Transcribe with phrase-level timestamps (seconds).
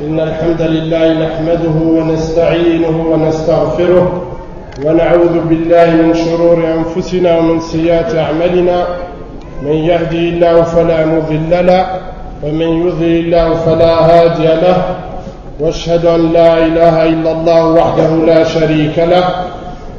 [0.00, 4.22] إن الحمد لله نحمده ونستعينه ونستغفره
[4.84, 8.86] ونعوذ بالله من شرور أنفسنا ومن سيئات أعمالنا.
[9.62, 11.86] من يهدي الله فلا مضل له
[12.42, 14.96] ومن يضلل الله فلا هادي له.
[15.60, 19.24] وأشهد أن لا إله إلا الله وحده لا شريك له.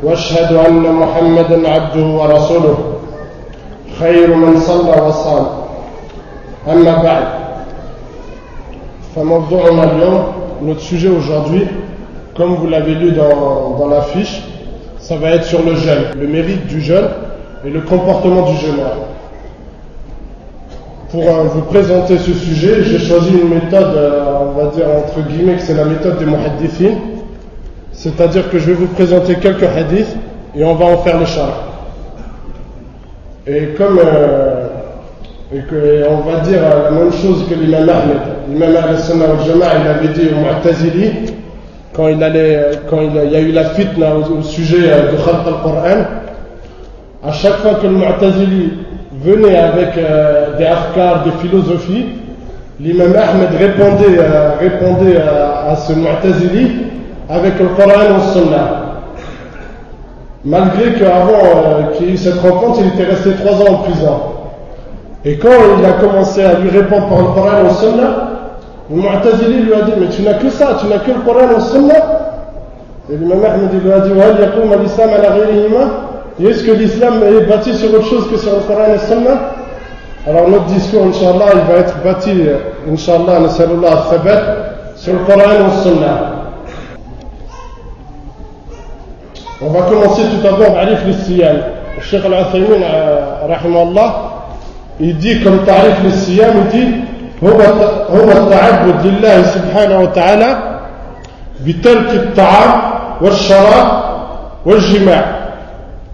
[0.03, 2.77] وأشهد أن محمدا عبده ورسوله.
[3.99, 5.45] خير من صلى وصام.
[6.67, 7.34] أما بعد.
[9.17, 10.25] en avion,
[10.61, 11.67] notre sujet aujourd'hui,
[12.35, 14.43] comme vous l'avez lu dans, l'affiche,
[14.99, 17.07] ça va être sur le jeûne, le mérite du jeûne
[17.65, 18.97] et le comportement du jeûneur.
[21.11, 25.25] Pour euh, vous présenter ce sujet, j'ai choisi une méthode, euh, on va dire entre
[25.27, 26.97] guillemets, que c'est la méthode des muhaddithines,
[27.93, 30.17] c'est-à-dire que je vais vous présenter quelques hadiths
[30.55, 31.51] et on va en faire le char.
[33.47, 34.67] Et comme, euh,
[35.53, 38.99] et que, on va dire la même chose que l'imam Ahmed, L'imam Ahmed
[39.47, 41.11] il avait dit au Mu'tazili,
[41.95, 46.05] quand il, y a eu la fitna au, sujet de Khalq al-Qur'an,
[47.23, 48.73] à chaque fois que le Mu'tazili
[49.23, 52.05] venait avec euh, des afkars, des philosophies,
[52.79, 56.83] l'imam Ahmed répondait, euh, répondait à, ce Mu'tazili
[57.29, 58.49] avec le Coran et le.
[60.43, 63.77] Malgré qu'avant euh, qu'il y ait eu cette rencontre, il était resté trois ans en
[63.77, 64.19] prison.
[65.23, 68.34] Et quand il a commencé à lui répondre par le Coran et le Sunnah,
[68.89, 71.49] le Mu'tazili lui a dit Mais tu n'as que ça, tu n'as que le Coran
[71.49, 71.93] et le Sunnah
[73.11, 75.85] Et l'imam Ahmed lui a dit Wal yakoum l'islam ala ghayrihima
[76.39, 78.99] Et est-ce que l'islam est bâti sur autre chose que sur le Coran et le
[78.99, 79.39] Sunnah
[80.27, 82.31] Alors notre discours, Inch'Allah, il va être bâti,
[82.91, 84.41] Inch'Allah, nasalullah al-thabat,
[84.95, 86.31] sur le Coran et le Sunnah.
[89.61, 91.55] On va commencer tout d'abord Arif al-Siyam.
[91.95, 92.85] Le Cheikh Al-Athaymin,
[93.47, 94.15] rahimahullah,
[94.99, 96.95] il dit comme tarif al-Siyam, il dit
[97.44, 97.60] هو
[98.16, 100.58] هو التعبد لله سبحانه وتعالى
[101.66, 102.80] بترك الطعام
[103.20, 104.02] والشراب
[104.66, 105.24] والجماع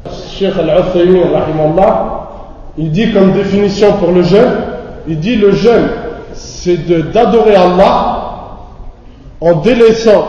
[0.07, 2.11] الشيخ العثيمين رحمه الله
[2.79, 4.53] il dit comme définition pour le jeûne
[5.09, 5.89] il dit le jeûne
[6.35, 6.77] c'est
[7.13, 8.17] d'adorer Allah
[9.41, 10.27] en délaissant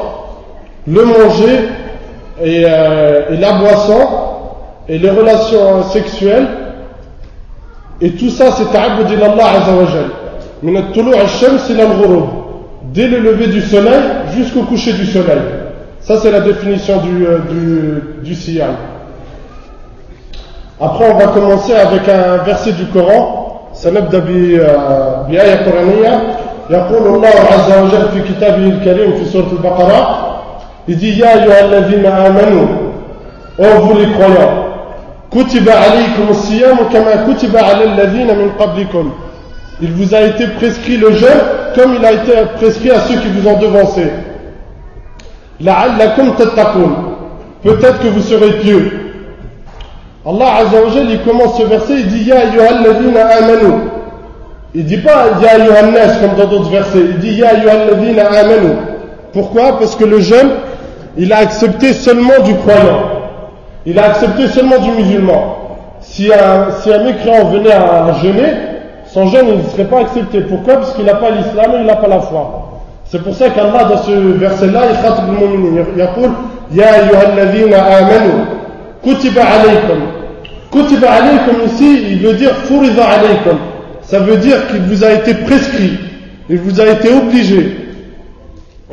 [0.88, 1.59] le manger
[2.41, 3.99] et, euh, et, la boisson
[4.88, 6.47] et les relations sexuelles
[7.99, 9.71] et tout ça c'est ta'abbud Allah azza
[10.63, 12.25] wa jal min at-tulu' ash-shams ila al-ghurub
[12.93, 14.01] dès le lever du soleil
[14.35, 15.41] jusqu'au coucher du soleil
[16.01, 18.75] ça c'est la définition du, euh, du, du siyam
[20.79, 23.43] après on va commencer avec un verset du Coran
[23.73, 24.19] سنبدأ
[25.29, 26.21] بآية قرآنية
[26.69, 30.27] يقول الله عز وجل في كتابه الكريم في سورة البقرة
[30.89, 32.61] il dit Ya ayyuhalladhina amanu
[33.59, 34.67] ô vous les croyants
[35.29, 39.11] kutiba alaykum as-siyam kama kutiba ala alladhina min qablikum
[39.82, 41.28] il vous a été prescrit le jeûne
[41.75, 44.04] comme il a été prescrit à ceux qui vous ont devancé.
[45.60, 46.93] La'allakum tattaqun
[47.65, 48.93] peut-être que vous serez pieux.
[50.25, 53.75] Allah Azza wa Jalla il commence ce verset il dit Ya ayyuhalladhina amanu
[54.72, 57.00] il dit pas Ya ayyuhannas comme dans d'autres versets.
[57.00, 58.69] Il dit Ya ayyuhalladhina amanu
[59.32, 59.78] pourquoi?
[59.78, 60.50] Parce que le jeûne
[61.16, 63.03] il a accepté seulement du croyant.
[63.84, 65.56] Il a accepté seulement du musulman.
[66.00, 68.71] Si un, si un mécréant venait à jeûner,
[69.12, 70.40] son jeûne il ne serait pas accepté.
[70.42, 70.74] Pourquoi?
[70.76, 72.80] Parce qu'il n'a pas l'islam et il n'a pas la foi.
[73.04, 75.84] C'est pour ça qu'Allah, dans ce verset-là, il khatib al-mu'minin.
[75.96, 78.46] Il Ya ayyuhalladhina amanu,
[79.02, 80.00] kutiba alaykum.
[80.70, 83.58] Kutiba alaykum ici, il veut dire furiza alaykum.
[84.00, 85.98] Ça veut dire qu'il vous a été prescrit.
[86.48, 87.76] Il vous a été obligé.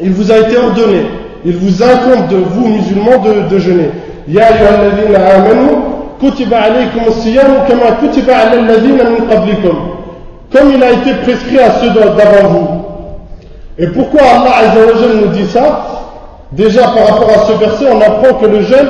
[0.02, 1.06] Il vous a été ordonné
[1.46, 3.92] il vous incombe de vous, musulmans, de, de jeûner.
[4.28, 5.78] Ya ayyuhalladhina amanu,
[6.20, 9.89] kutiba alaykum as-siyam kama kutiba ala min qablikum.
[10.52, 12.68] Comme il a été prescrit à ceux d'avant vous.
[13.78, 15.86] Et pourquoi Allah Azza wa Jalla nous dit ça?
[16.52, 18.90] Déjà par rapport à ce verset, on apprend que le jeûne,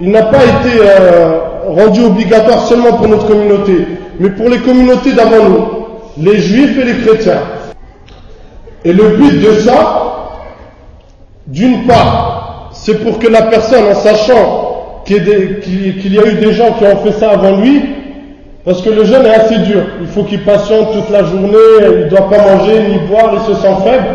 [0.00, 1.38] il n'a pas été euh,
[1.68, 3.86] rendu obligatoire seulement pour notre communauté,
[4.18, 5.64] mais pour les communautés d'avant nous,
[6.16, 7.42] les juifs et les chrétiens.
[8.84, 10.08] Et le but de ça,
[11.46, 16.72] d'une part, c'est pour que la personne, en sachant qu'il y, a eu des gens
[16.72, 17.82] qui ont fait ça avant lui,
[18.68, 22.04] parce que le jeûne est assez dur, il faut qu'il patiente toute la journée, il
[22.04, 24.08] ne doit pas manger ni boire, il se sent faible.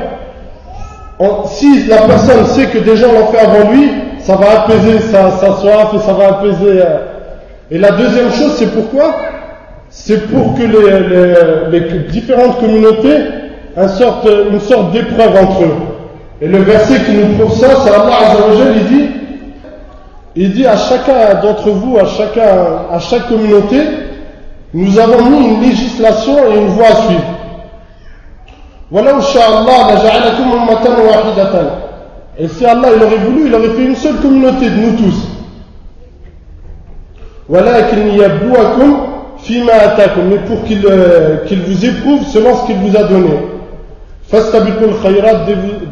[1.47, 3.89] Si la personne sait que des gens l'ont fait avant lui,
[4.19, 6.81] ça va apaiser sa, soif et ça va apaiser.
[6.83, 6.97] Euh.
[7.71, 9.15] Et la deuxième chose, c'est pourquoi?
[9.89, 10.61] C'est pour que
[11.71, 11.79] les,
[12.11, 13.21] différentes communautés
[13.75, 15.75] une sorte, une sorte d'épreuve entre eux.
[16.41, 18.19] Et le verset qui nous prouve ça, c'est Allah
[18.75, 19.09] il dit,
[20.35, 23.77] il dit à chacun d'entre vous, à chacun, à chaque communauté,
[24.73, 27.23] nous avons mis une législation et une voie à suivre.
[32.37, 35.27] Et si Allah il aurait voulu, il aurait fait une seule communauté de nous tous.
[37.49, 37.59] Mais
[40.47, 43.29] pour qu'il euh, qu'il vous éprouve selon ce qu'il vous a donné.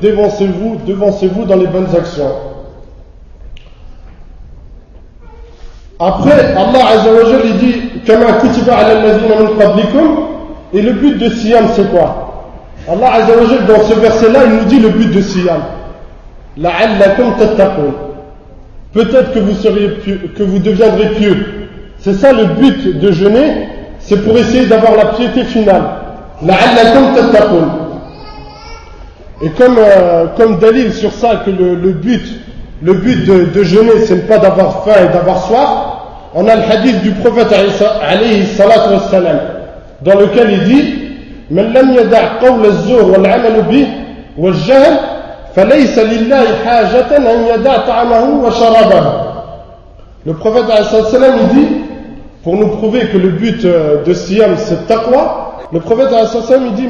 [0.01, 2.50] Devancez-vous devancez-vous dans les bonnes actions.
[6.03, 7.75] Après, Allah Azza wa il dit
[10.74, 12.56] Et le but de Siyam, c'est quoi?
[12.92, 15.62] Allah Azza wa dans ce verset-là, il nous dit le but de Siyam.
[18.94, 19.92] Peut-être que vous seriez
[20.36, 21.68] que vous deviendrez pieux.
[22.00, 23.68] C'est ça le but de jeûner,
[24.00, 25.83] c'est pour essayer d'avoir la piété finale.
[29.44, 32.24] Et comme, euh, comme dalil sur ça, que le, le but,
[32.81, 35.90] le but de, de jeûner, c'est pas d'avoir faim et d'avoir soif,
[36.34, 39.38] on a le hadith du prophète alayhi salatu wassalam,
[40.02, 41.02] dans lequel il dit
[41.50, 43.86] من لم يدع قول الزور والعمل به
[44.38, 44.98] والجهل
[45.54, 49.26] فليس لله حاجة أن يدع طعمه وشرابه
[50.26, 51.68] Le prophète alayhi salatu wassalam, il dit
[52.42, 56.88] pour nous prouver que le but euh, de Siyam c'est taqwa, le prophète il dit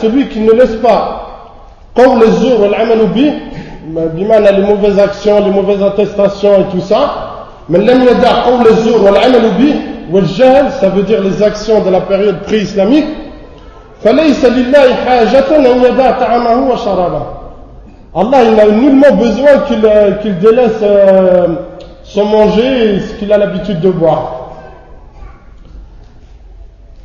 [0.00, 1.22] celui qui ne laisse pas
[3.96, 7.29] les mauvaises actions, les mauvaises attestations et tout ça,
[10.79, 13.05] ça veut dire les actions de la période pré-islamique,
[18.13, 20.11] Allah il n'a nullement besoin qu'il euh,
[20.41, 21.47] délaisse euh,
[22.03, 24.37] sans manger ce qu'il a l'habitude de boire.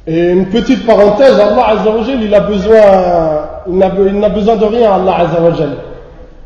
[0.08, 2.80] Et une petite parenthèse, Allah Azzawajal, il a besoin,
[3.68, 3.78] il
[4.18, 5.76] n'a besoin de rien, Allah Azzawajal.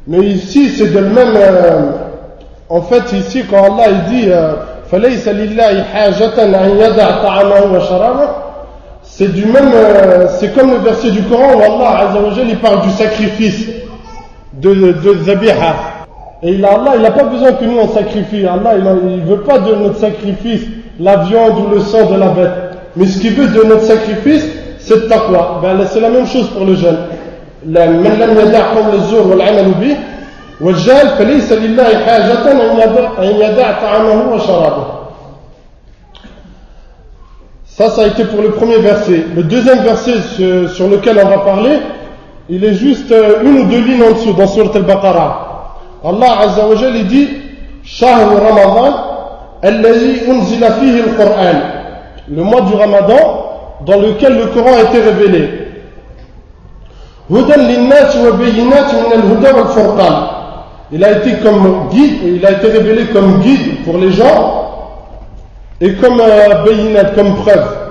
[0.06, 1.92] Mais ici, c'est de même, euh,
[2.70, 4.52] en fait, ici, quand Allah il dit, euh,
[9.02, 12.10] c'est du même, euh, c'est comme le verset du Coran où Allah
[12.48, 13.66] il parle du sacrifice
[14.54, 15.74] de, de Zabiha.
[16.42, 18.46] Et il Allah, il n'a pas besoin que nous on sacrifie.
[18.46, 18.84] Allah, il
[19.18, 20.62] ne veut pas de notre sacrifice
[21.00, 22.50] la viande ou le sang de la bête.
[22.96, 24.46] Mais ce qu'il veut de notre sacrifice,
[24.78, 25.60] c'est taqwa.
[25.62, 26.98] Ben, c'est la même chose pour le jeûne.
[30.61, 32.51] من لم يدع قول الزور والعمل به والجهل فليس لله حاجة
[33.19, 34.85] أن يدع طعامه وشرابه.
[37.77, 39.25] Ça, ça a été pour le premier verset.
[39.35, 40.13] Le deuxième verset
[40.73, 41.79] sur lequel on va parler,
[42.47, 45.45] il est juste euh, une ou deux lignes en dessous dans Surat al-Baqarah.
[46.05, 47.27] Allah Azza wa Jal dit
[47.83, 48.93] Shahru Ramadan
[49.61, 51.57] alladhi unzila fihi al-Qur'an
[52.29, 53.45] le mois du Ramadan
[53.85, 55.49] dans lequel le Coran a été révélé
[57.29, 60.15] Hudan linnas wa bayinat min al-huda wal furqan
[60.91, 64.61] il a été comme guide il a été révélé comme guide pour les gens
[65.81, 67.81] et comme euh, bayinat comme preuve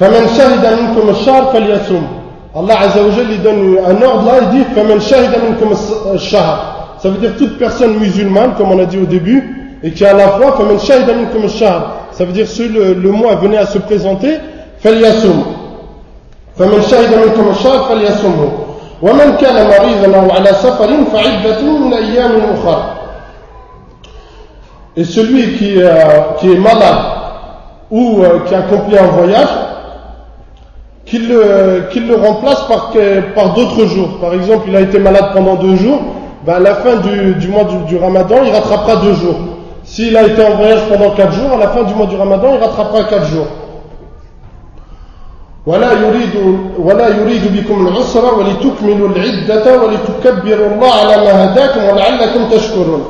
[0.00, 2.24] فمن شهد منكم الشهر فليصوم
[2.56, 5.72] Allah Azza wa il donne un ordre là, il dit فَمَنْ شَهِدَ مِنْكُمْ
[6.14, 6.58] الشَّهَرِ
[7.02, 10.12] Ça veut dire toute personne musulmane, comme on a dit au début, et qui a
[10.12, 13.66] la foi, فَمَنْ شَهِدَ مِنْكُمْ الشَّهَرِ Ça veut dire si le, le mois venait à
[13.66, 14.36] se présenter,
[14.84, 15.42] فَلْيَسُمْ
[16.56, 18.50] فَمَنْ شَهِدَ مِنْكُمْ الشَّهَرِ فَلْيَسُمْهُ
[19.02, 22.78] وَمَنْ كَانَ مَرِيضًا أَوْ عَلَى سَفَرٍ فَعِدَّةٌ مِنْ أَيَّامٍ أُخَرٍ
[24.96, 25.96] Et celui qui, euh,
[26.38, 26.98] qui est malade
[27.90, 29.48] ou euh, qui accomplit un voyage,
[31.04, 32.92] qu'il le, qu'il le remplace par,
[33.34, 34.18] par d'autres jours.
[34.20, 36.00] Par exemple, il a été malade pendant deux jours,
[36.46, 39.36] ben à la fin du, du mois du, du, ramadan, il rattrapera deux jours.
[39.82, 42.54] S'il a été en voyage pendant quatre jours, à la fin du mois du ramadan,
[42.54, 43.46] il rattrapera quatre jours.
[45.66, 46.30] ولا يريد
[46.78, 53.04] ولا يريد بكم العسر ولتكملوا العدة ولتكبروا الله على ما هداكم ولعلكم تشكرون.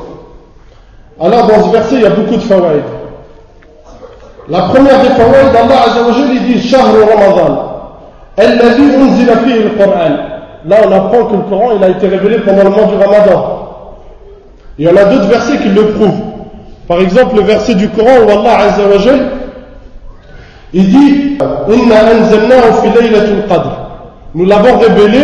[1.21, 2.83] Alors dans ce verset, il y a beaucoup de fawaïd.
[4.49, 7.59] La première des fawaïd, Allah Azza wa Jalla dit شهر رمضان
[8.39, 10.35] الذي أنزل فيه القرآن
[10.67, 13.69] Là, on apprend que le Coran il a été révélé pendant le mois du Ramadan.
[14.79, 16.23] Il y en a d'autres versets qui le prouvent.
[16.89, 19.27] Par exemple, le verset du Coran où Allah Azza wa Jal,
[20.74, 21.38] il dit
[23.02, 23.72] laylatul qadr.
[24.36, 25.20] Nous l'avons révélé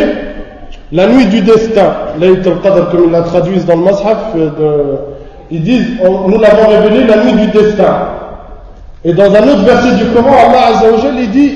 [0.92, 1.94] la nuit du destin.
[2.20, 4.96] Laylatul qadr, comme ils la traduisent dans le Mashaf, euh,
[5.52, 8.10] ils disent Nous l'avons révélé la nuit du destin.
[9.04, 11.54] Et dans un autre verset du Coran, Allah Azza wa Jal, il dit.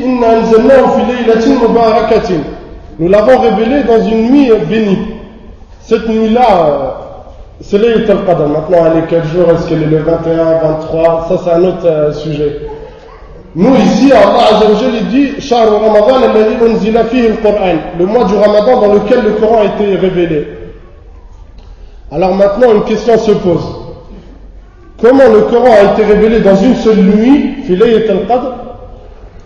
[2.99, 4.99] Nous l'avons révélé dans une nuit bénie.
[5.81, 6.89] Cette nuit-là, euh,
[7.61, 8.47] c'est l'Ayat al-Qadr.
[8.47, 9.49] Maintenant, elle est quel jour?
[9.49, 12.59] Est-ce qu'elle est le 21, 23 Ça, c'est un autre euh, sujet.
[13.55, 15.31] Nous, ici, Allah Azza wa Jal, il dit.
[17.99, 20.47] Le mois du Ramadan dans lequel le Coran a été révélé.
[22.11, 23.65] Alors maintenant, une question se pose.
[25.01, 27.55] Comment le Coran a été révélé dans une seule nuit,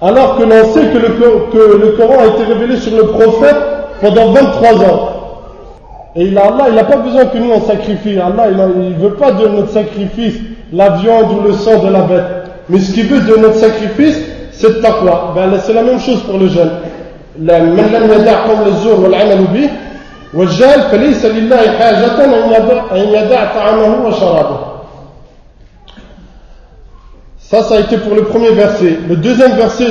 [0.02, 3.56] alors que l'on sait que le, Coran a été révélé sur le prophète
[4.02, 5.10] pendant 23 ans?
[6.16, 8.20] Et il Allah, il n'a pas besoin que nous on sacrifie.
[8.20, 10.36] Allah, il ne veut pas de notre sacrifice
[10.72, 12.43] la viande ou le sang de la bête.
[12.69, 14.19] Mais ce qu'il veut de notre sacrifice,
[14.53, 15.33] c'est le taqwa.
[15.35, 16.71] Ben, c'est la même chose pour le jeûne.
[17.41, 19.71] من لم يدع قول الزور والعمل به
[20.35, 22.25] والجهل فليس لله حاجة
[22.93, 24.59] أن يدع طعامه وشرابه
[27.51, 28.99] Ça, ça a été pour le premier verset.
[29.09, 29.87] Le deuxième verset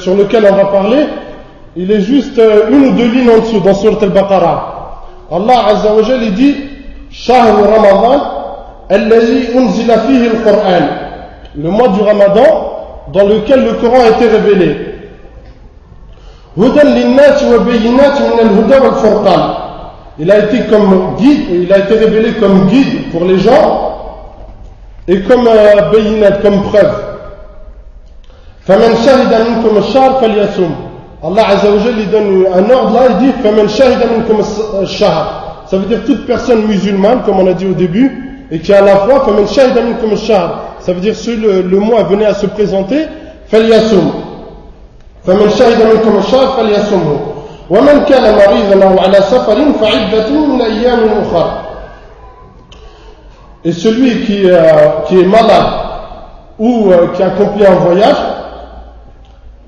[0.00, 1.06] sur lequel on va parler,
[1.74, 5.02] il est juste euh, une ou deux lignes en dessous dans Surat al-Baqarah.
[5.32, 6.54] Allah Azza wa Jal, il dit
[7.10, 8.22] Shahr Ramadan,
[8.88, 11.05] alladhi unzila fihi al-Qur'an.
[11.56, 12.72] Le mois du Ramadan,
[13.12, 14.76] dans lequel le Coran a été révélé.
[16.56, 19.56] Hudan linnas wa bayinat min al-huda wal furqan.
[20.18, 23.88] Il a été comme guide, il a été révélé comme guide pour les gens
[25.08, 27.08] et comme euh, bayinat, comme preuve.
[28.66, 30.74] فمن شهد منكم الشهر فليصوم
[31.24, 34.40] Allah Azza wa il donne un ordre là, il dit فمن شهد منكم
[34.82, 35.26] الشهر
[35.66, 38.80] ça veut dire toute personne musulmane comme on a dit au début et qui a
[38.80, 42.34] la foi فمن شهد منكم الشهر ça veut dire si le, le mois venait à
[42.34, 43.06] se présenter
[43.48, 44.12] فليصوم
[45.26, 47.20] فمن شهد منكم الشهر فليصومه
[47.70, 51.62] ومن كان مريضا او على سفر فعدة من ايام اخرى
[53.64, 54.58] Et celui qui, euh,
[55.06, 55.66] qui est malade
[56.58, 58.16] ou euh, qui accomplit un voyage,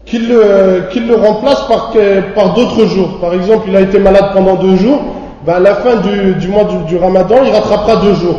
[0.04, 1.92] qu'il le, qu le, remplace par,
[2.34, 3.18] par d'autres jours.
[3.20, 5.00] Par exemple, il a été malade pendant deux jours,
[5.46, 8.36] ben à la fin du, du mois du, du, ramadan, il rattrapera deux jours.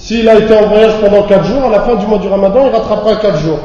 [0.00, 2.66] S'il a été en voyage pendant quatre jours, à la fin du mois du ramadan,
[2.66, 3.58] il rattrapera quatre jours.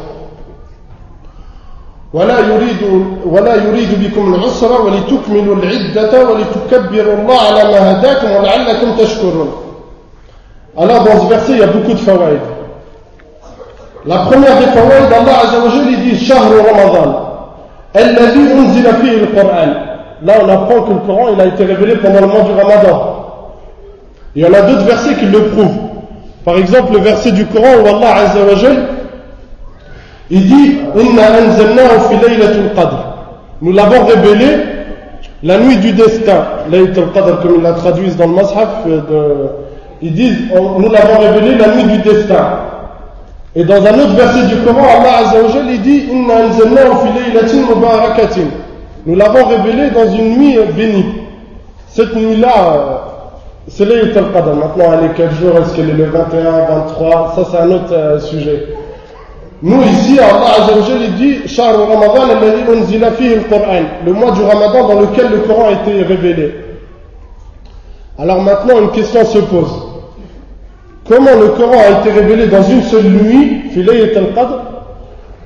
[2.13, 2.77] ولا يريد
[3.25, 9.51] ولا يريد بكم العسر ولتكملوا العدة ولتكبروا الله على ما هداكم ولعلكم تشكرون
[10.77, 12.39] Alors dans ce verset, il y a beaucoup de fawaïd.
[14.05, 17.27] La première des fawaïd, Allah Azza wa Jalla dit Shahr Ramadan.
[17.95, 19.75] الذي أنزل فيه القرآن.
[20.23, 23.25] Là, on apprend que le Coran, il a été révélé pendant le mois du Ramadan.
[24.35, 25.84] Il y en a d'autres versets qui le prouvent.
[26.46, 28.52] Par exemple, le verset du Coran où Allah Azza wa
[30.30, 30.78] il dit.
[33.62, 34.46] Nous l'avons révélé
[35.42, 36.44] la nuit du destin.
[36.70, 39.02] Laylatul qadr, comme ils la traduisent dans le Mashaf, de,
[40.00, 42.60] ils disent Nous l'avons révélé la nuit du destin.
[43.56, 46.04] Et dans un autre verset du Coran, Allah Azza wa il dit.
[49.04, 51.06] Nous l'avons révélé dans une nuit bénie.
[51.88, 53.15] Cette nuit-là,
[53.68, 54.54] c'est Laylatul Qadr.
[54.54, 57.92] Maintenant, elle est quel jour Est-ce qu'elle est le 21, 23 Ça, c'est un autre
[57.92, 58.66] euh, sujet.
[59.62, 62.28] Nous ici, Allah Azzawajal dit Shahr Ramadan
[62.70, 66.54] unzila al-Qur'an, le mois du Ramadan dans lequel le Coran a été révélé.
[68.18, 69.72] Alors maintenant, une question se pose.
[71.08, 74.60] Comment le Coran a été révélé dans une seule nuit, Filayat al-Qadr,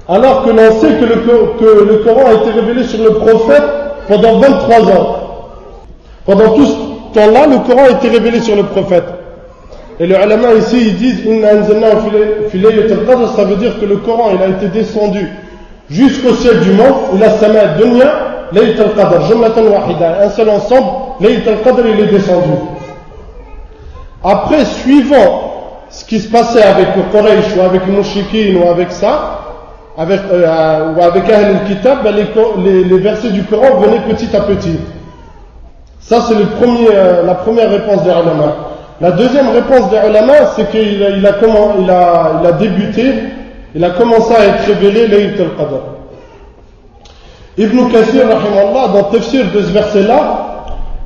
[0.08, 3.62] alors que l'on sait que le, le Coran a été révélé sur le prophète
[4.08, 5.16] pendant 23 ans
[6.26, 6.66] Pendant tout
[7.12, 9.04] temps-là, le Coran a été révélé sur le prophète.
[9.98, 11.22] Et les ulama ici, ils disent
[13.36, 15.28] ça veut dire que le Coran il a été descendu
[15.90, 18.12] jusqu'au ciel du monde, il a sama dunya,
[18.52, 20.88] layt al-qadr, jumlatan wahida, un seul ensemble,
[21.20, 22.52] layt al-qadr il est descendu.
[24.22, 25.50] Après, suivant
[25.90, 29.40] ce qui se passait avec le Quraysh ou avec les ou avec ça,
[29.98, 34.78] avec, euh, ou avec Ahl al-Kitab, ben les, versets du Coran venaient petit à petit.
[36.00, 38.56] Ça, c'est euh, la première réponse des ulama.
[39.00, 43.14] La deuxième réponse des ulama, c'est qu'il a, il il a, débuté,
[43.74, 45.80] il a commencé à être révélé l'Aït al-Qadr.
[47.58, 50.46] Ibn Kathir, dans le tafsir de ce verset-là,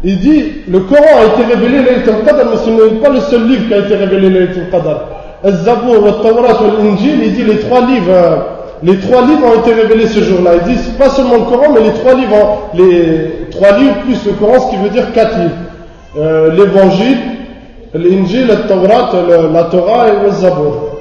[0.04, 3.46] il dit le Coran a été révélé l'Aït al-Qadr, mais ce n'est pas le seul
[3.48, 5.00] livre qui a été révélé l'Aït al-Qadr.
[5.42, 8.46] Al-Zabour, le Tawrat, l'Injil, il dit les trois livres,
[8.82, 10.52] les trois livres ont été révélés ce jour-là.
[10.66, 14.32] Il dit pas seulement le Coran, mais les trois livres, les trois livres plus le
[14.32, 15.54] Coran, ce qui veut dire quatre livres.
[16.16, 17.18] Euh, L'évangile,
[17.94, 19.10] l'Injil, le Taurat,
[19.52, 21.00] la Torah et le Zabour.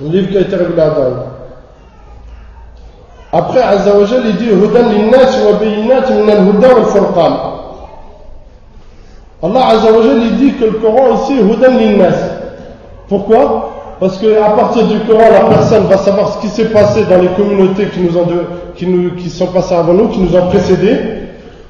[0.00, 1.16] Le livre qui a été révélé à Daoud.
[3.32, 7.36] Après, Azzawajal, il dit Hudan linnas wa bayinat min al-huda furqan.
[9.42, 9.72] Allah
[10.38, 12.16] dit que le Coran ici, Hudan linnas.
[13.08, 13.73] Pourquoi?
[13.99, 17.27] Parce qu'à partir du Coran, la personne va savoir ce qui s'est passé dans les
[17.29, 18.45] communautés qui, nous ont de,
[18.75, 20.97] qui, nous, qui sont passées avant nous, qui nous ont précédés.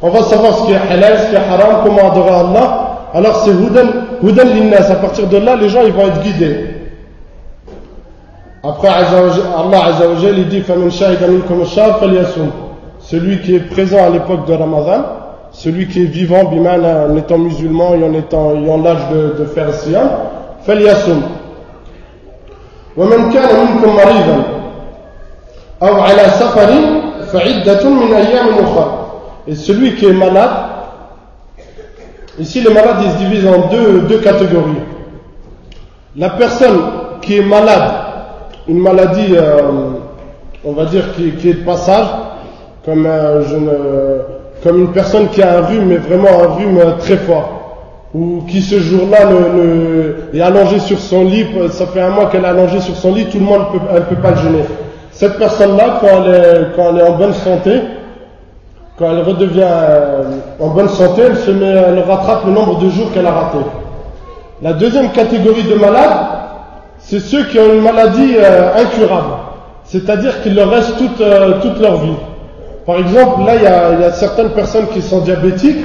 [0.01, 2.97] On va savoir ce qui est halal, ce qui est haram, comment adorer Allah.
[3.15, 3.89] Alors c'est Hudan,
[4.21, 4.91] Hudan linnas.
[4.91, 6.67] À partir de là, les gens ils vont être guidés.
[8.63, 12.49] Après, Allah Azzawajal, il dit فَمَنْ شَهِدَ مِنْكُمُ الشَّهْرَ فَلْيَصُمْ
[12.99, 15.05] Celui qui est présent à l'époque de Ramadan,
[15.51, 19.45] celui qui est vivant, bimana, en étant musulman et en étant ayant l'âge de, de
[19.45, 20.09] faire siyam,
[20.67, 21.21] فَلْيَصُمْ
[22.97, 24.43] ومن كان منكم مريضا
[25.81, 26.69] أو على سفر
[29.47, 30.49] Et celui qui est malade,
[32.39, 34.81] ici les malades ils se divisent en deux, deux catégories.
[36.17, 36.79] La personne
[37.21, 37.91] qui est malade,
[38.67, 39.61] une maladie, euh,
[40.65, 42.07] on va dire, qui, qui, est de passage,
[42.83, 43.71] comme, euh, je ne,
[44.63, 47.62] comme une personne qui a un rhume, mais vraiment un rhume très fort,
[48.14, 49.18] ou qui ce jour-là
[50.32, 53.26] est allongée sur son lit, ça fait un mois qu'elle est allongée sur son lit,
[53.26, 54.64] tout le monde ne peut, pas le gêner.
[55.10, 56.24] Cette personne-là, quand,
[56.90, 57.80] elle est en bonne santé,
[58.96, 60.22] quand elle redevient euh,
[60.60, 63.58] en bonne santé, elle, se met, elle rattrape le nombre de jours qu'elle a raté.
[64.62, 66.16] La deuxième catégorie de malades,
[66.98, 69.34] c'est ceux qui ont une maladie euh, incurable,
[69.84, 72.16] c'est-à-dire qu'il leur reste toute, euh, toute leur vie.
[72.86, 75.84] Par exemple, là, il y a, certaines personnes qui sont diabétiques,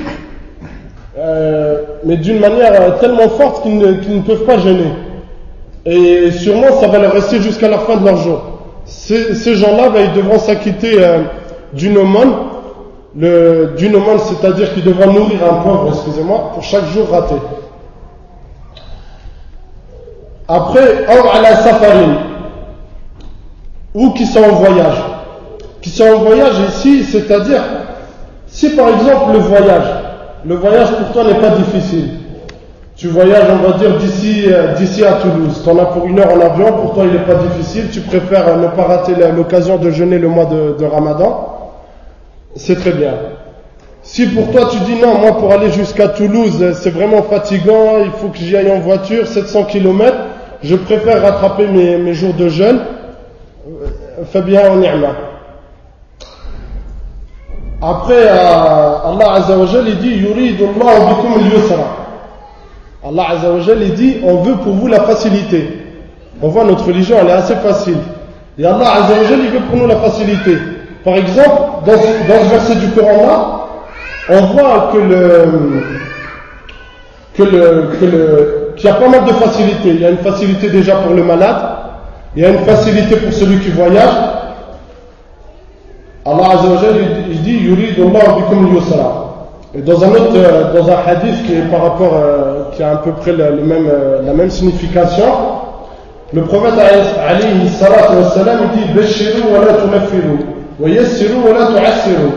[2.06, 4.94] mais d'une manière tellement forte qu'ils ne, peuvent pas gêner.
[5.86, 8.42] Et sûrement, ça va leur rester jusqu'à la fin de leur jour.
[8.86, 10.98] Ces, gens-là, ben, ils devront s'acquitter
[11.74, 12.34] d'une aumône,
[13.16, 17.36] d'une c'est-à-dire qu'ils devront nourrir un pauvre, excusez-moi, pour chaque jour raté.
[20.48, 21.56] Après, or à la
[23.94, 24.98] ou qui sont en voyage.
[25.82, 27.62] Qui sont en voyage ici, c'est-à-dire,
[28.48, 29.99] si par exemple le voyage,
[30.46, 32.10] le voyage pour toi n'est pas difficile.
[32.96, 35.62] Tu voyages, on va dire, d'ici, euh, à Toulouse.
[35.64, 37.90] Tu en as pour une heure en avion, pour toi il n'est pas difficile.
[37.92, 41.72] Tu préfères ne pas rater l'occasion de jeûner le mois de, Ramadan.
[42.56, 43.14] C'est très bien.
[44.02, 48.12] Si pour toi tu dis non, moi pour aller jusqu'à Toulouse, c'est vraiment fatigant, il
[48.12, 50.18] faut que j'y aille en voiture, 700 km,
[50.64, 52.80] je préfère rattraper mes, mes jours de jeûne,
[54.32, 54.82] Fabien en
[57.82, 60.26] Après, euh, Allah Azzawajal, il dit.
[63.06, 65.80] Allah Azzawajal, dit On veut pour vous la facilité.
[66.42, 67.98] On voit notre religion, elle est assez facile.
[68.58, 70.58] Et Allah Azzawajal, il veut pour nous la facilité.
[71.06, 73.60] Par exemple, dans, dans ce verset du Coran-là,
[74.30, 75.46] on voit que le,
[77.36, 79.90] que le, que le, il y a pas mal de facilités.
[79.90, 81.58] Il y a une facilité déjà pour le malade,
[82.36, 84.14] il y a une facilité pour celui qui voyage.
[86.26, 89.25] Allah Azzawajal, il dit Yuridullah bikum yusra.
[89.77, 92.93] Et dans un autre, euh, dans un hadith qui est par rapport, euh, qui a
[92.93, 95.25] à peu près le, même, euh, la même signification,
[96.33, 100.39] le prophète alayhi salatu wa salam, il dit Beshiru wa la tunaffiru,
[100.79, 102.31] wa yassiru wa la tu'assiru.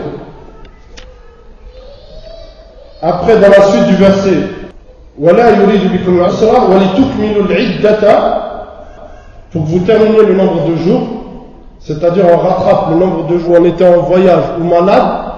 [3.00, 4.58] Après, dans la suite du verset,
[5.20, 8.48] ولا يريد بكم العسر ولتكملوا العدة
[9.50, 11.08] pour que vous terminiez le nombre de jours
[11.82, 15.28] c'est-à-dire on rattrape le nombre de jours en étant en voyage ou malade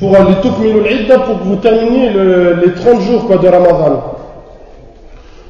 [0.00, 4.00] pour لتكملوا العدة pour que vous terminiez le, les 30 jours quoi, de Ramadan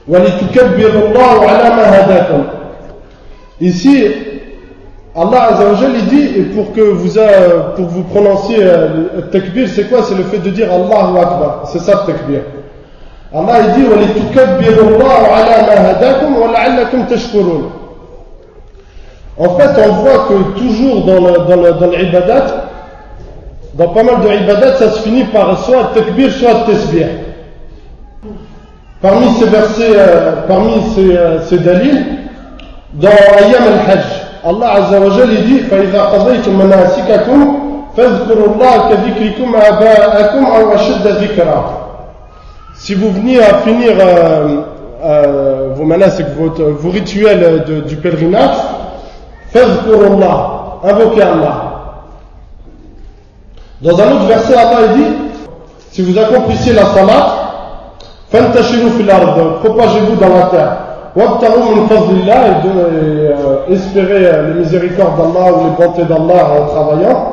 [0.09, 2.44] ولتكبروا الله على ما هداكم
[3.61, 4.11] ici
[5.16, 7.14] Allah Azzawajal il dit et pour que vous
[7.77, 11.68] pour que vous prononciez le takbir c'est quoi c'est le fait de dire Allahu Akbar
[11.73, 12.40] c'est ça le takbir
[13.33, 13.88] Allah il dit
[19.38, 22.46] En fait, on voit que toujours dans l'ibadat,
[23.75, 27.07] dans, dans pas mal de ibadat, ça se finit par soit takbir, soit tasbih.
[29.01, 32.05] Parmi ces versets, euh, parmi ces, euh, ces dalils,
[32.94, 34.05] dans Ayyam al-Hajj,
[34.44, 37.57] Allah Azza wa Jal il dit فَإِذَا قَضَيْتُم مَنَاسِكَكُمْ
[37.96, 41.81] فَاذْكُرُوا اللَّهَ كَذِكْرِكُمْ آبَاءَكُمْ أَوْ أَشَدَّ ذِكْرًا
[42.81, 44.62] si vous veniez à finir euh,
[45.05, 48.74] euh, vos manasik, vos rituels de, du pèlerinage, faites pour
[49.55, 51.57] Allah, invoquez Allah.
[53.83, 55.31] Dans un autre verset, Allah dit
[55.90, 57.27] si vous accomplissez la salat,
[58.31, 60.77] fantashiru fil ard, propagez-vous dans la terre.
[61.16, 67.33] Wabtaru min fadlillah et euh, espérez les miséricordes d'Allah ou les bontés d'Allah en travaillant.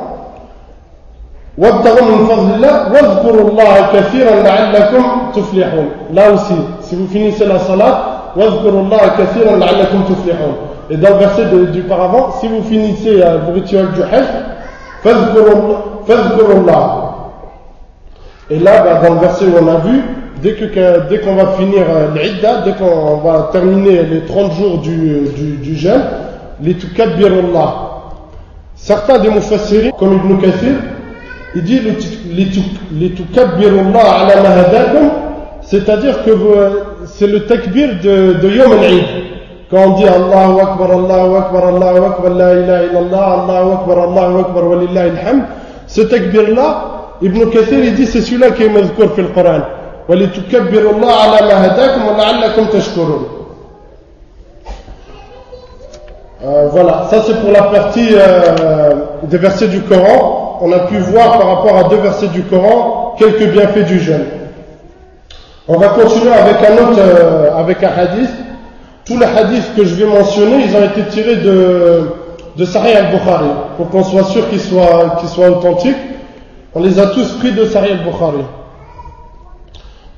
[1.58, 5.02] وابتغوا من فضل الله واذكروا الله كثيرا لعلكم
[5.34, 7.96] تفلحون là aussi si vous finissez la salat
[8.36, 10.54] واذكروا الله كثيرا لعلكم تفلحون
[10.89, 14.25] et dans le verset de, du paravent, si vous finissez euh, le rituel du Hajj,
[15.03, 17.15] Fazgurullah.
[18.49, 20.01] Et là, bah, dans le verset où on a vu,
[20.41, 24.77] dès qu'on dès qu'on va finir euh, l'Idda, dès qu'on va terminer les 30 jours
[24.79, 26.03] du, du, du jeûne,
[26.61, 27.89] les Tukadbirullah.
[28.75, 30.75] Certains des Mufassiri, comme Ibn Kathir,
[31.55, 31.79] il dit
[32.91, 35.09] les Tukadbirullah ala mahadakum,
[35.61, 36.69] c'est-à-dire que euh,
[37.05, 39.03] c'est le takbir de, de Yom al-Eid.
[39.72, 44.38] Quand on dit Allahu Akbar, Allahu Akbar, Allahu Akbar, La ilaha illallah, Allahu Akbar, Allahu
[44.40, 45.42] Akbar, Walillahi alhamd.
[45.86, 46.68] Ce takbir-là,
[47.20, 49.62] Ibn Kathir, il dit c'est celui-là qui est mazkour في القرآن.
[50.08, 53.26] ولتكبروا الله على ما هداكم ولعلكم تشكرون.
[56.44, 60.96] Euh, voilà, ça c'est pour la partie euh, des versets du Coran, on a pu
[60.98, 64.24] voir par rapport à deux versets du Coran quelques bienfaits du jeûne.
[65.66, 68.30] On va continuer avec un autre, euh, avec un hadith.
[69.04, 72.10] Tous les hadiths que je vais mentionner, ils ont été tirés de,
[72.56, 75.96] de Sahih al-Bukhari, pour qu'on soit sûr qu'ils soient, qu'ils soient authentiques.
[76.74, 78.44] On les a tous pris de Sahih al-Bukhari.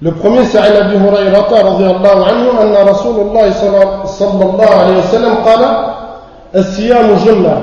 [0.03, 3.53] Le premier, c'est عن أبي هريرة رضي الله عنه أن رسول الله
[4.07, 5.61] صلى الله عليه وسلم قال
[6.57, 7.57] الصيام جنة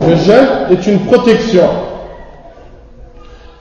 [0.00, 1.68] Le jeûne est une protection.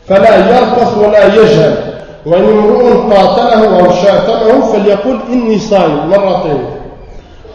[0.07, 1.90] فلا يرفث ولا يجهل
[2.26, 6.64] وإن امرؤ قاتله أو شاتمه فليقل إني صائم مرتين.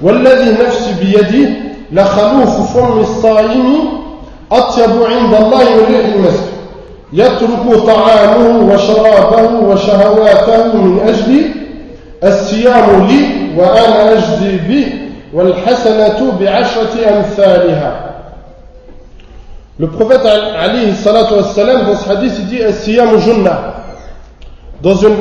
[0.01, 1.49] والذي نفسي بيده
[1.91, 3.79] لخلوف فم الصائم
[4.51, 6.47] أطيب عند الله من ريح المسك.
[7.13, 11.51] يترك طعامه وشرابه وشهواته من أجل
[12.23, 13.23] الصيام لي
[13.57, 14.87] وأنا أجزي به
[15.33, 18.03] والحسنة بعشرة أمثالها.
[19.79, 23.75] Le prophète Ali dans ce hadith, il dit As-siyam junna.
[24.82, 25.14] Dans une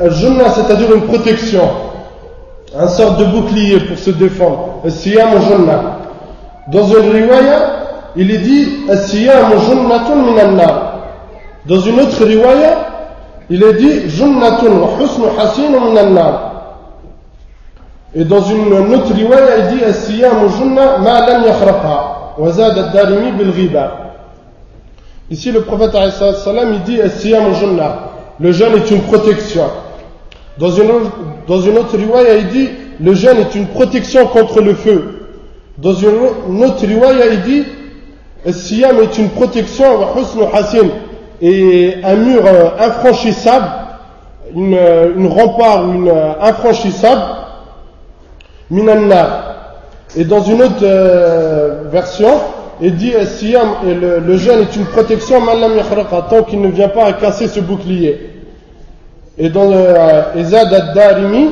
[0.00, 1.68] euh, junna, c'est-à-dire une protection,
[2.78, 4.80] un sorte de bouclier pour se défendre.
[4.86, 5.98] As-siyam junna.
[6.70, 7.72] Dans une riwaya,
[8.16, 10.98] il est dit As-siyam junnatun min nar
[11.66, 12.76] Dans une autre riwaya,
[13.50, 16.52] il est dit Junnatun wa husnu hasinu min nar
[18.14, 22.18] Et dans une autre riwaya, il dit As-siyam junna ma lam yakhraqha.
[22.38, 23.90] وزاد الدارمي بالغيبة
[25.30, 27.00] Ici, le prophète il dit
[28.39, 29.69] Le jeûne est une protection.
[30.57, 30.91] Dans une,
[31.77, 32.69] autre riwaya, il dit
[32.99, 35.27] Le jeûne est une protection contre le feu.
[35.77, 37.63] Dans une autre riwaya, il dit
[38.51, 39.85] Siyam est une protection
[41.41, 43.67] et un mur euh, infranchissable,
[44.55, 47.21] une, euh, rempart euh, infranchissable,
[48.69, 49.55] minanna.
[50.15, 50.85] Et dans une autre
[51.89, 52.39] version,
[52.83, 55.39] et dit Siyam, et le, jeûne est une protection
[56.29, 58.29] tant qu'il ne vient pas à casser ce bouclier.
[59.37, 61.49] Et dans euh, Ezad ad-Darimi,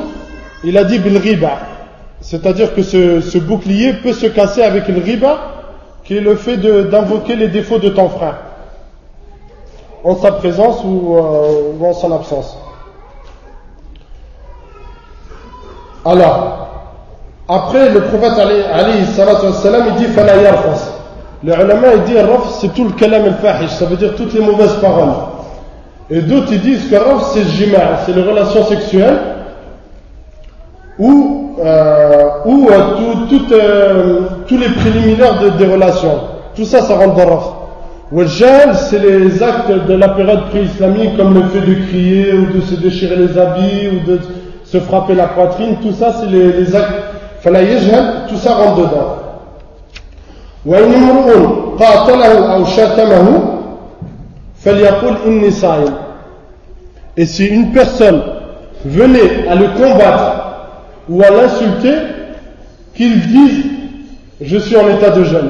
[0.62, 1.52] il a dit bil riba.
[2.20, 5.38] C'est-à-dire que ce, bouclier peut se casser avec le riba,
[6.04, 8.36] qui est le fait d'invoquer les défauts de ton frère.
[10.04, 12.58] En sa présence ou, euh, ou en son absence.
[16.04, 16.68] Alors,
[17.48, 21.01] après le prophète Ali, Ali il dit Fala yarfas.
[21.44, 24.40] Les ulama ils disent raf c'est tout le kalam al-fahish, ça veut dire toutes les
[24.40, 25.14] mauvaises paroles.
[26.08, 29.18] Et d'autres ils disent que raf c'est jima, c'est les relations sexuelles
[30.98, 32.72] ou, euh, ou euh,
[33.52, 36.20] euh, tous les préliminaires de, des relations.
[36.54, 37.44] Tout ça, ça rentre dans raf.
[38.12, 42.60] Wajal, c'est les actes de la période pré-islamique comme le fait de crier ou de
[42.60, 44.20] se déchirer les habits ou de
[44.64, 45.76] se frapper la poitrine.
[45.82, 46.92] Tout ça, c'est les, les actes.
[47.40, 47.60] Fala
[48.28, 49.21] tout ça rentre dedans.
[50.65, 53.57] وإن امرؤ قاتله أو شتمه
[54.63, 55.93] فليقل إني صائم
[57.19, 58.21] Et si une personne
[58.85, 60.33] venait à le combattre
[61.09, 61.95] ou à l'insulter,
[62.93, 63.65] qu'il dise
[64.39, 65.49] Je suis en état de jeûne.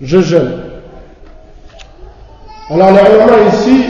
[0.00, 0.50] Je jeûne.
[2.70, 3.84] Alors les ulama ici,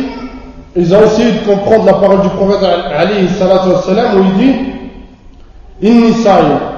[0.76, 2.62] ils ont essayé de comprendre la parole du prophète
[2.94, 4.54] Ali où il dit
[5.80, 6.71] Inni sa'im.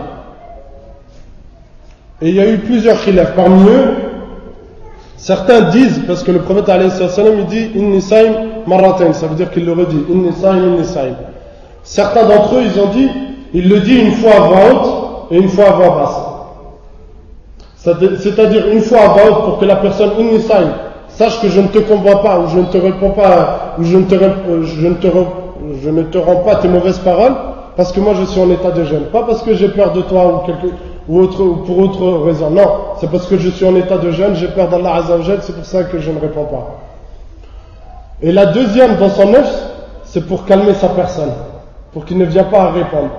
[2.25, 3.35] Et il y a eu plusieurs khilaf.
[3.35, 3.93] Parmi eux,
[5.15, 8.33] certains disent, parce que le prophète il dit Inni saim
[8.65, 11.13] maratain, ça veut dire qu'il le redit Inni saim, inni saim.
[11.83, 13.07] Certains d'entre eux, ils ont dit,
[13.53, 14.89] il le dit une fois à voix haute
[15.29, 16.17] et une fois à voix basse.
[18.17, 20.73] C'est-à-dire une fois à voix haute pour que la personne inni saim
[21.09, 23.97] sache que je ne te convois pas, ou je ne te réponds pas, ou je
[23.97, 25.07] ne te, je ne te,
[25.79, 27.35] je ne te rends pas tes mauvaises paroles,
[27.77, 29.03] parce que moi je suis en état de jeûne.
[29.13, 30.73] Pas parce que j'ai peur de toi ou quelque
[31.07, 32.49] ou, pour autre raison.
[32.49, 32.67] Non,
[32.99, 35.65] c'est parce que je suis en état de jeûne, j'ai peur d'Allah Azzawajal, c'est pour
[35.65, 36.79] ça que je ne réponds pas.
[38.21, 39.63] Et la deuxième dans son œuf,
[40.05, 41.33] c'est pour calmer sa personne,
[41.93, 43.11] pour qu'il ne vienne pas à répondre.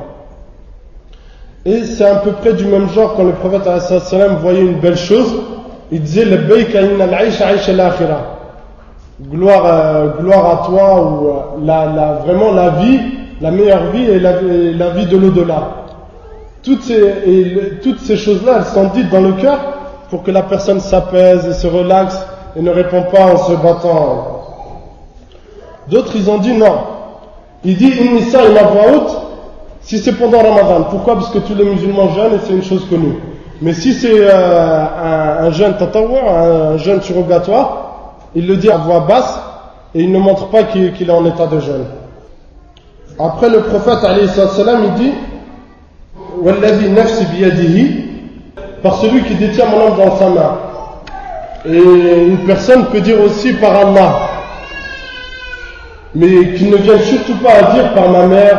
[1.65, 3.69] Et c'est à peu près du même genre quand le prophète
[4.41, 5.35] voyait une belle chose,
[5.91, 6.37] il disait le
[9.23, 11.33] gloire, euh, gloire à toi ou euh,
[11.65, 13.01] la, la, vraiment la vie,
[13.41, 15.86] la meilleure vie et la vie de l'au-delà.
[16.67, 19.57] Toutes ces, choses-là, elles sont dites dans le cœur
[20.11, 22.19] pour que la personne s'apaise et se relaxe
[22.57, 24.43] et ne répond pas en se battant.
[25.89, 26.75] D'autres, ils ont dit non.
[27.63, 29.17] Il dit Inissa il ma voix haute
[29.81, 30.89] si c'est pendant Ramadan.
[30.91, 31.15] Pourquoi?
[31.15, 33.15] Parce que tous les musulmans jeûnent et c'est une chose connue.
[33.63, 39.07] Mais si c'est euh, un, un, jeûne un jeûne surrogatoire, il le dit à voix
[39.07, 39.39] basse
[39.95, 41.85] et il ne montre pas qu'il est en état de jeûne.
[43.21, 45.13] Après le prophète, il dit
[48.83, 50.59] par celui qui détient mon âme dans sa main.
[51.69, 54.19] Et une personne peut dire aussi par Allah.
[56.15, 58.59] Mais qu'il ne vienne surtout pas à dire par ma mère,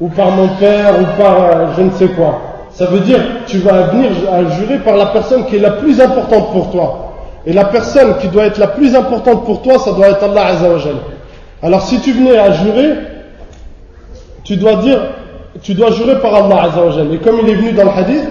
[0.00, 2.40] ou par mon père, ou par euh, je ne sais quoi.
[2.70, 6.00] Ça veut dire tu vas venir à jurer par la personne qui est la plus
[6.00, 7.12] importante pour toi.
[7.44, 10.46] Et la personne qui doit être la plus importante pour toi, ça doit être Allah
[10.46, 10.96] Azzawajal.
[11.62, 12.94] Alors si tu venais à jurer,
[14.44, 15.00] tu dois dire,
[15.60, 17.12] tu dois jurer par Allah Azzawajal.
[17.14, 18.28] Et comme il est venu dans le hadith,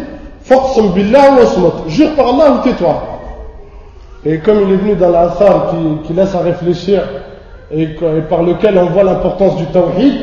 [0.96, 3.04] billah ou Jure par Allah ou tais-toi.
[4.26, 7.04] Et comme il est venu dans l'Athar qui, qui laisse à réfléchir
[7.72, 7.88] et,
[8.30, 10.14] par lequel on voit l'importance du tawhid,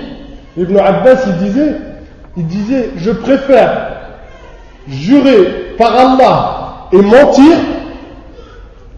[0.56, 1.76] Ibn Abbas il disait,
[2.36, 3.70] il disait, je préfère
[4.88, 7.56] jurer par Allah et mentir,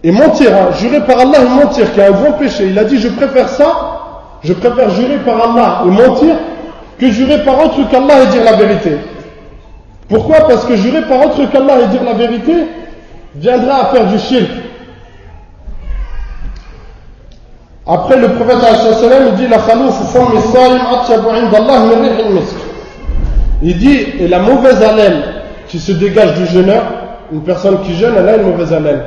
[0.03, 2.67] et mentir, hein, jurer par Allah et mentir, qui est un grand péché.
[2.69, 4.01] Il a dit, je préfère ça,
[4.43, 6.35] je préfère jurer par Allah et mentir,
[7.01, 8.99] que jurer par autre qu'Allah et dire la vérité.
[10.09, 12.53] Pourquoi Parce que jurer par autre qu'Allah et dire la vérité
[13.35, 14.51] viendra à faire du shirk.
[17.87, 18.59] Après, le prophète
[19.29, 19.59] il dit La
[23.63, 25.23] Il dit Et la mauvaise haleine
[25.69, 26.83] qui se dégage du jeûneur,
[27.33, 29.03] une personne qui jeûne, elle a une mauvaise haleine.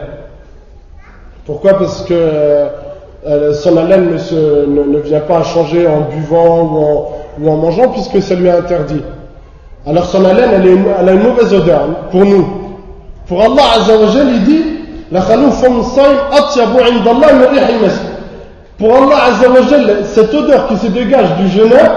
[1.45, 7.50] Pourquoi Parce que euh, son haleine ne, vient pas changer en buvant ou en, ou
[7.50, 9.02] en mangeant, puisque ça lui est interdit.
[9.86, 12.46] Alors son haleine, elle, a une mauvaise odeur pour nous.
[13.26, 14.64] Pour Allah Azzawajal, il dit
[15.12, 15.20] La
[18.78, 21.90] Pour Allah Azzawajal, cette odeur qui se dégage du jeûneur,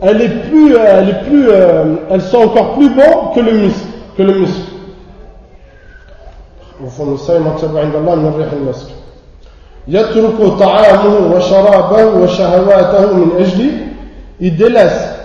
[0.00, 3.52] elle est plus, euh, elle est plus, euh, elle sent encore plus bon que le
[3.52, 4.72] muscle, que le muscle.
[6.84, 8.86] وفم الصائم أطيب عند الله من ريح المسك
[9.88, 13.70] يترك طعامه وشرابه وشهواته من أجل
[14.39, 15.15] il délaisse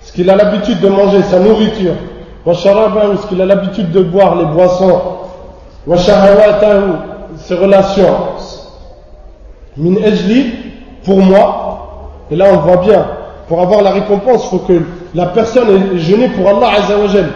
[0.00, 1.94] ce qu'il a l'habitude de manger, sa nourriture,
[2.46, 5.00] ce qu'il a l'habitude de boire, les boissons,
[7.36, 8.16] ses relations,
[9.76, 10.52] min ejli,
[11.04, 13.06] pour moi, et là on voit bien,
[13.48, 14.82] pour avoir la récompense, il faut que
[15.14, 17.28] la personne ait jeûné pour Allah Azzawajal.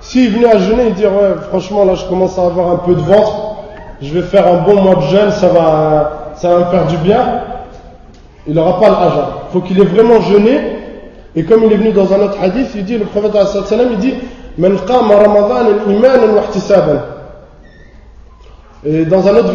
[0.00, 2.94] S'il venait à jeûner et dire, ouais, franchement là je commence à avoir un peu
[2.94, 3.56] de ventre,
[4.02, 6.96] je vais faire un bon mois de jeûne, ça va, ça va me faire du
[6.98, 7.42] bien,
[8.46, 9.39] il n'aura pas l'argent.
[9.52, 10.80] Faut qu'il ait vraiment jeûné
[11.36, 13.32] et comme il est venu dans un autre hadith, il dit, le prophète
[13.92, 14.14] il dit,
[14.58, 17.00] Man qama ramadan imanan wa ihtisaban.
[18.84, 19.52] Et dans un autre,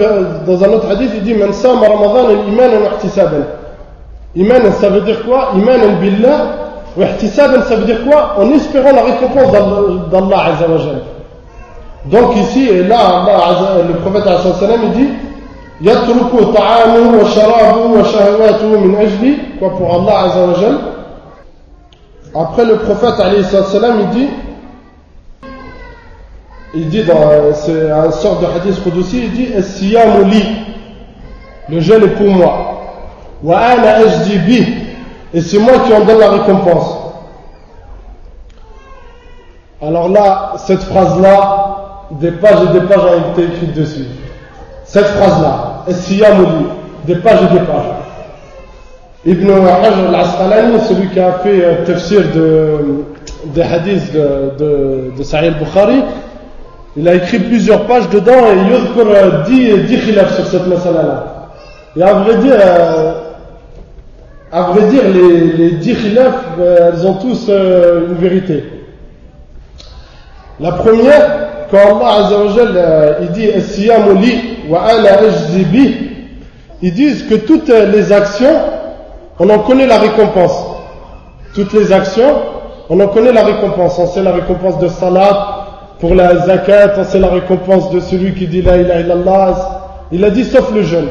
[0.48, 3.44] dans un autre hadith, il dit, Man sama ramadan imanan wa ihtisaban.
[4.38, 5.52] Iman, ça veut dire quoi?
[5.56, 6.46] Imanan billah.
[6.96, 8.36] Wa ihtisaban, ça veut dire quoi?
[8.38, 10.78] En espérant la récompense d'Allah Azza wa
[12.06, 14.24] Donc ici, et là, Allah, le prophète
[14.82, 15.10] il dit,
[15.81, 20.47] يترك طعامه وشرابه وشهواته من أجلي quoi pour Allah Azza
[22.35, 23.15] wa après le prophète
[23.71, 24.29] salam, il dit
[26.75, 30.45] il dit dans c'est un sort de hadith Qudussi il dit li
[31.69, 32.83] le jeûne est pour moi
[33.43, 34.05] wa ana
[34.47, 34.65] bi
[35.35, 36.97] et c'est moi qui en donne la récompense
[39.83, 41.77] alors là cette phrase là
[42.13, 44.07] des pages et des pages ont été écrites dessus
[44.86, 46.24] cette phrase là li
[47.06, 47.96] des pages et des pages
[49.28, 53.04] Ibn Hajar al-Asqalani, celui qui a fait un tafsir de,
[53.56, 56.04] des hadiths de, de, de Sahih al-Bukhari,
[56.96, 61.50] il a écrit plusieurs pages dedans et il a 10, 10 khilaf sur cette masala-là.
[61.98, 63.14] Et à vrai dire, euh,
[64.52, 68.64] à vrai dire les, les 10 khilaf, euh, elles ont tous euh, une vérité.
[70.60, 73.90] La première, quand Allah Azza wa Jal, il dit li
[74.70, 74.88] wa
[76.82, 78.56] ils disent que toutes les actions
[79.40, 80.66] on en connaît la récompense.
[81.54, 82.36] Toutes les actions,
[82.90, 84.00] on en connaît la récompense.
[84.00, 85.68] On sait la récompense de salat,
[86.00, 89.56] pour la zakat, on sait la récompense de celui qui dit la ilaha illallah.
[90.12, 91.08] Il a dit sauf le jeûne.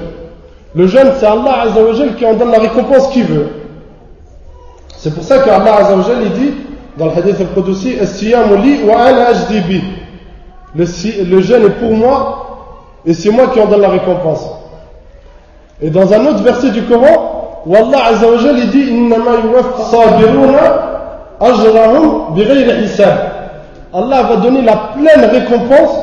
[0.75, 3.49] Le jeûne, c'est Allah Azzawajal qui en donne la récompense qu'il veut.
[4.97, 6.55] C'est pour ça qu'Allah Azzawajal, il dit,
[6.99, 7.97] dans le hadith al-Qudusi,
[10.75, 10.85] le,
[11.25, 12.45] le jeûne est pour moi,
[13.07, 14.49] et c'est moi qui en donne la récompense.
[15.81, 18.93] Et dans un autre verset du Coran, Wallah Azzawajal, il dit
[23.93, 25.99] Allah va donner la pleine récompense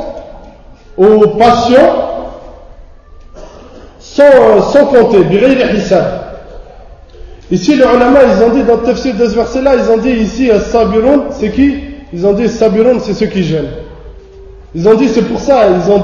[0.97, 2.11] aux patients
[3.99, 5.25] sans, compter,
[7.49, 10.11] Ici, les ulama, ils ont dit dans le tafsir de ce verset-là, ils ont dit
[10.11, 11.79] ici, Sabirun, c'est qui?
[12.13, 13.71] Ils ont dit Sabirun, c'est ceux qui gênent.
[14.73, 16.01] Ils ont dit, c'est pour ça, ils ont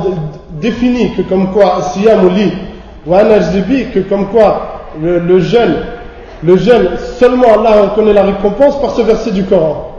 [0.60, 2.52] défini que comme quoi, Siyam ou Li,
[3.06, 3.12] ou
[3.94, 5.76] que comme quoi, le, jeûne,
[6.44, 9.94] le jeûne, seulement Allah en connaît la récompense par ce verset du Coran.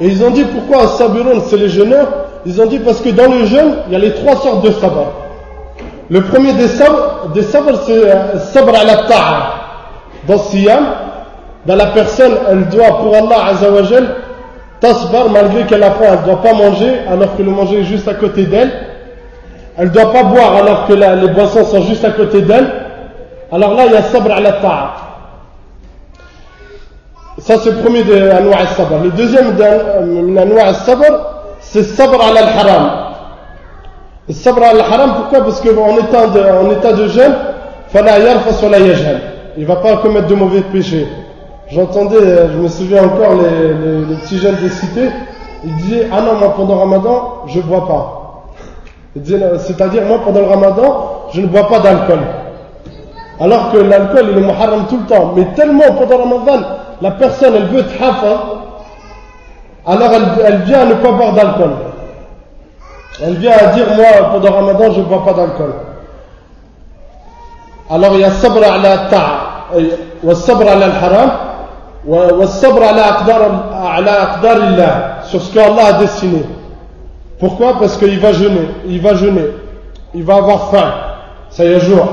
[0.00, 2.08] Et ils ont dit pourquoi Sabirun c'est les jeûneurs?
[2.46, 4.72] Ils ont dit parce que dans le jeûne, il y a les trois sortes de
[4.72, 5.06] sabr.
[6.10, 9.54] Le premier des sabr, des c'est euh, sabr à la ta'a.
[10.26, 10.84] Dans siyam,
[11.64, 14.16] ben, la personne, elle doit pour Allah Azzawajal,
[14.84, 17.84] tasbar malgré qu'elle a faim, elle ne doit pas manger alors que le manger est
[17.84, 18.70] juste à côté d'elle.
[19.78, 22.70] Elle ne doit pas boire alors que les boissons sont juste à côté d'elle.
[23.50, 24.94] Alors là, il y a sabr à la ta'a.
[27.38, 31.04] Ça, c'est le premier de Anwa sabr Le deuxième de Anwa sabr
[31.60, 32.90] c'est sabr à al-haram.
[34.30, 35.44] Sabr à al-haram, pourquoi?
[35.44, 37.34] Parce qu'en état de, en état de jeûne,
[39.56, 41.06] il ne va pas commettre de mauvais péchés.
[41.70, 45.08] J'entendais, euh, je me souviens encore, les, les, petits jeunes des cités,
[45.64, 48.20] ils disaient Ah non, moi pendant Ramadan, je ne bois pas.
[49.14, 52.20] C'est-à-dire, moi pendant le Ramadan, je ne bois pas d'alcool.
[53.40, 55.32] Alors que l'alcool, il est muharram tout le temps.
[55.36, 56.66] Mais tellement pendant Ramadan,
[57.00, 57.92] la personne, elle veut être
[59.86, 60.10] alors
[60.44, 61.72] elle, vient à ne pas boire d'alcool.
[63.22, 65.74] Elle vient à dire, moi, pendant Ramadan, je ne bois pas d'alcool.
[67.90, 69.76] Alors il y a sabr ala ta'a,
[70.22, 71.30] wa sabr al-haram,
[75.26, 76.44] sur ce qu'Allah a destiné.
[77.38, 77.78] Pourquoi?
[77.78, 79.46] Parce qu'il va jeûner, il va jeûner,
[80.14, 80.92] il va avoir faim,
[81.50, 82.06] ça y est jour.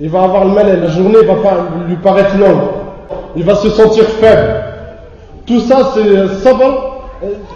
[0.00, 1.34] Il va avoir le mal, la journée va
[1.86, 2.68] lui paraître longue.
[3.34, 4.64] Il va se sentir faible.
[5.44, 6.94] Tout ça, c'est sabr.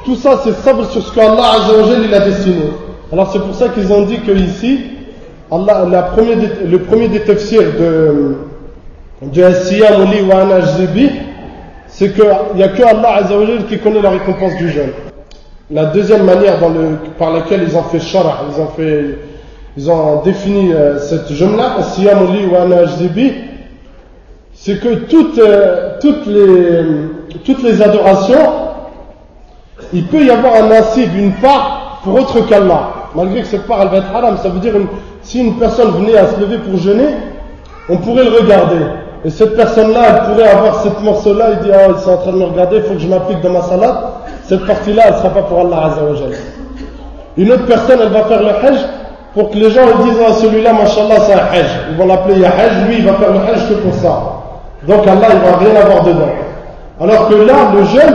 [0.04, 1.52] Tout ça, c'est sabr sur ce qu'Allah
[2.04, 2.72] il a destiné.
[3.12, 4.80] Alors c'est pour ça qu'ils ont dit que ici,
[5.50, 6.10] Allah, la
[6.66, 8.36] le premier des tafsirs de,
[9.22, 11.11] de Asiyam wa Anajzibi,
[11.87, 13.20] c'est qu'il n'y a que Allah
[13.68, 14.90] qui connaît la récompense du jeûne.
[15.70, 16.58] La deuxième manière
[17.18, 18.44] par laquelle ils ont fait shara,
[19.76, 22.18] ils ont défini euh, cette jeûne-là, Asiyam
[22.50, 23.32] wa Anajzibi,
[24.54, 28.50] c'est que toutes, euh, toutes, les, adorations,
[29.92, 32.90] il peut y avoir un nasib, une part pour autre qu'Allah.
[33.14, 34.78] Malgré que cette part elle va être haram, ça veut dire que
[35.22, 37.08] si une personne venait à se lever pour jeûner,
[37.88, 38.76] on pourrait le regarder.
[39.24, 42.32] Et cette personne-là, elle pourrait avoir cette morceau-là, il dit, ah, ils sont en train
[42.32, 43.94] de me regarder, il faut que je m'applique dans ma salade.
[44.44, 46.32] Cette partie-là, elle ne sera pas pour Allah Azzawajal.
[47.37, 48.78] Une autre personne, elle va faire le hajj
[49.35, 51.70] pour que les gens disent, ah, celui-là, mashallah, c'est un hajj.
[51.90, 54.22] Ils vont l'appeler Yahaj, lui, il va faire le hajj que pour ça.
[54.87, 56.32] Donc Allah, il va rien avoir dedans.
[57.00, 58.14] Alors que là, le jeûne,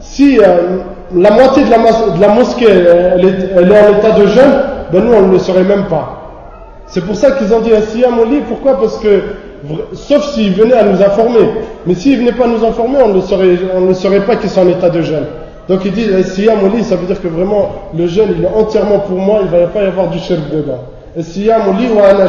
[0.00, 0.78] si euh,
[1.14, 4.52] la moitié de la, mosquée elle est, en état de jeûne,
[4.92, 6.16] ben nous on ne le saurait même pas.
[6.86, 8.40] C'est pour ça qu'ils ont dit un au lit.
[8.48, 8.78] Pourquoi?
[8.78, 9.22] Parce que,
[9.94, 11.50] sauf s'ils venaient à nous informer.
[11.86, 14.50] Mais s'ils ne venaient pas nous informer, on ne saurait, on ne saurait pas qu'ils
[14.50, 15.26] sont en état de jeûne.
[15.68, 18.98] Donc ils disent Siyam lit, ça veut dire que vraiment le jeûne il est entièrement
[19.00, 20.80] pour moi, il ne va pas y avoir du shirk dedans.
[21.18, 22.26] Siyam lit ou un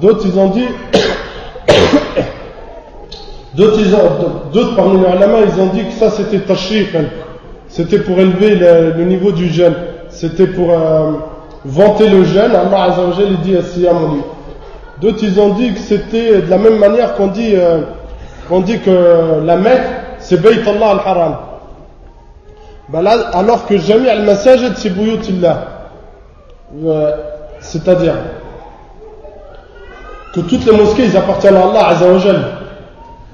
[0.00, 0.64] D'autres ils ont dit
[3.54, 7.04] D'autres parmi les ulama, ils ont dit que ça c'était tashriqan.
[7.68, 9.74] C'était pour élever le, niveau du jeûne.
[10.08, 11.12] C'était pour euh,
[11.64, 12.56] vanter le jeûne.
[12.56, 14.22] Allah Azzawajal il dit Siyamuli.
[15.04, 17.82] D'autres ils ont dit que c'était de la même manière qu'on dit, euh,
[18.48, 19.82] qu'on dit que la Mecque
[20.18, 21.36] c'est Bayt Allah al-Haram.
[22.88, 25.58] Ben alors que Jami al-Masajid c'est Buyutillah.
[26.86, 27.16] Euh,
[27.60, 28.14] c'est-à-dire
[30.32, 32.42] que toutes les mosquées ils appartiennent à Allah Azzawajal.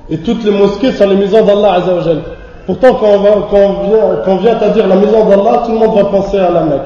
[0.08, 2.22] Et toutes les mosquées sont les maisons d'Allah Azzawajal.
[2.66, 5.78] Pourtant, quand on, quand, vient, quand on vient à dire la maison d'Allah, tout le
[5.78, 6.80] monde va penser à la Mecque.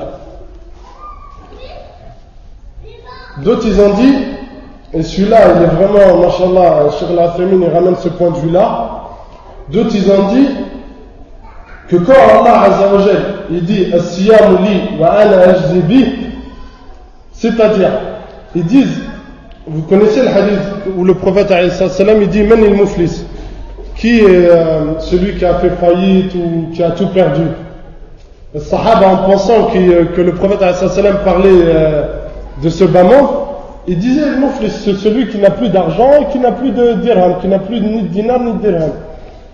[3.39, 4.35] D'autres, ils ont dit,
[4.95, 6.85] et celui-là, il est vraiment, mashallah,
[7.17, 9.03] la fémine, il ramène ce point de vue-là.
[9.71, 10.49] D'autres, ils ont dit
[11.89, 15.17] que quand Allah Azzawajal, il dit As-siyamu li wa
[17.33, 17.91] c'est-à-dire,
[18.55, 19.01] ils disent
[19.67, 20.61] vous connaissez le hadith
[20.95, 23.25] où le prophète il dit Man il muflis
[23.97, 27.45] Qui est euh, celui qui a fait faillite ou qui a tout perdu
[28.53, 30.61] Le sahaba, en pensant euh, que, le prophète
[31.25, 32.03] parlait euh,
[32.63, 33.05] de ce bas
[33.88, 36.94] il disait Le muflis, c'est celui qui n'a plus d'argent et qui n'a plus de
[36.94, 38.92] dirham, qui n'a plus ni de dinar ni de dirham.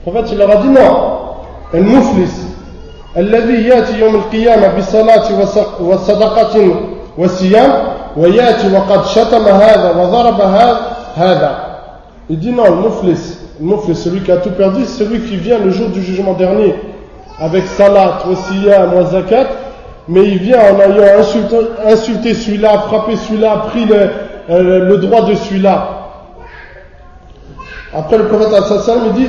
[0.06, 0.98] Le prophète il leur a dit Non,
[1.74, 2.46] le muflis.
[3.18, 5.40] الذي ياتي يوم القيامة بصلاة
[5.82, 6.76] وصدقة
[7.18, 7.72] وصيام
[8.18, 10.42] وياتي وقد شتم هذا وضرب
[11.16, 11.56] هذا
[12.30, 15.38] il dit non le muflis le muflis celui qui a tout perdu c'est celui qui
[15.38, 16.76] vient le jour du jugement dernier
[17.40, 19.46] avec salat wasiyam wa zakat
[20.11, 21.21] mais il vient en ayant
[21.87, 25.89] insulté, celui-là, frappé celui-là, pris euh, le, droit de celui-là.
[27.97, 28.49] Après le prophète
[29.07, 29.29] il dit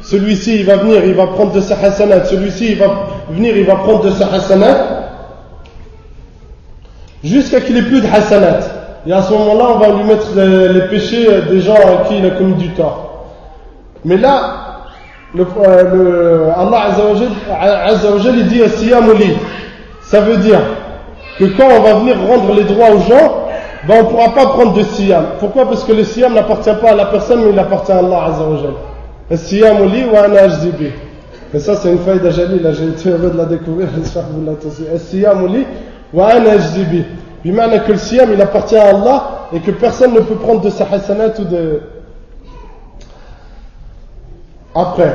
[0.00, 2.86] Celui-ci il va venir, il va prendre de sa hasanat, celui-ci il va
[3.28, 5.10] venir, il va prendre de sa hasanat,
[7.22, 8.60] jusqu'à qu'il n'ait plus de hasanat.
[9.06, 12.24] Et à ce moment-là, on va lui mettre les péchés des gens à qui il
[12.24, 13.26] a commis du tort.
[14.06, 14.63] Mais là,
[15.34, 16.92] le, euh, le, Allah
[17.86, 18.62] Azzawajal, il dit.
[20.02, 20.60] Ça veut dire
[21.38, 23.46] que quand on va venir rendre les droits aux gens,
[23.88, 25.24] ben on ne pourra pas prendre de siyam.
[25.40, 25.66] Pourquoi?
[25.66, 28.74] Parce que le siyam n'appartient pas à la personne, mais il appartient à Allah Azzawajal.
[29.34, 30.90] Siyamuli wa ana ajzibi.
[31.58, 34.98] Ça, c'est une feuille d'ajali, là, j'ai été heureux de la découvrir, j'espère que vous
[34.98, 35.66] Siyamuli
[36.12, 37.04] wa ana ajzibi.
[37.42, 40.86] Que le siyam, il appartient à Allah et que personne ne peut prendre de sa
[40.90, 41.80] hasanat ou de,
[44.74, 45.12] après,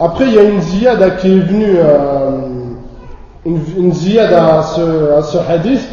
[0.00, 2.30] après, il y a une ziyada qui est venue, euh,
[3.44, 5.88] une, une ziyada à ce, à ce hadith,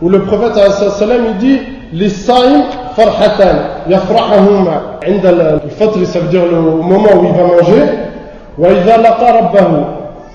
[0.00, 1.60] où le prophète sallam il dit
[1.92, 2.62] Les saïm
[2.96, 3.56] farhatan,
[3.88, 7.84] yafrahahuma, inda al-fatr, ça veut dire le, moment où il va manger,
[8.56, 9.82] wa idha laqa rabbahu,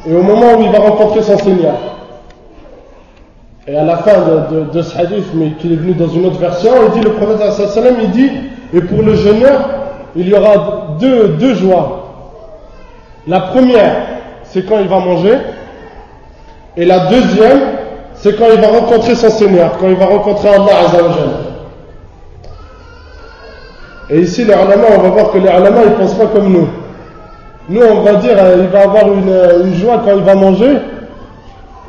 [0.07, 1.75] et au moment où il va rencontrer son Seigneur.
[3.67, 4.19] Et à la fin
[4.51, 7.13] de, de, ce hadith, mais qui est venu dans une autre version, il dit le
[7.13, 8.30] prophète sallam il dit
[8.71, 9.61] Et pour le jeûneur,
[10.15, 12.06] il y aura deux, joies.
[13.28, 13.95] La première,
[14.43, 15.38] c'est quand il va manger.
[16.78, 17.60] Et la deuxième,
[18.14, 21.30] c'est quand il va rencontrer son Seigneur, quand il va rencontrer Allah Azzawajal.
[24.12, 26.52] Et ici, les ulama, on va voir que les ulama, ils ne pensent pas comme
[26.52, 26.68] nous.
[27.70, 30.78] Nous, on va dire, euh, il va avoir une, une joie quand il va manger.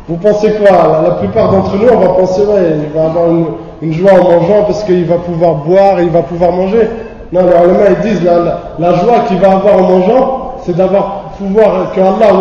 [0.09, 1.03] Vous pensez quoi?
[1.05, 3.47] La plupart d'entre nous, on va penser, il va avoir une,
[3.83, 6.89] une joie en mangeant parce qu'il va pouvoir boire, il va pouvoir manger.
[7.33, 11.33] Non, les ulama, ils disent la, la, joie qu'il va avoir en mangeant, c'est d'avoir
[11.39, 12.33] pouvoir, que Allah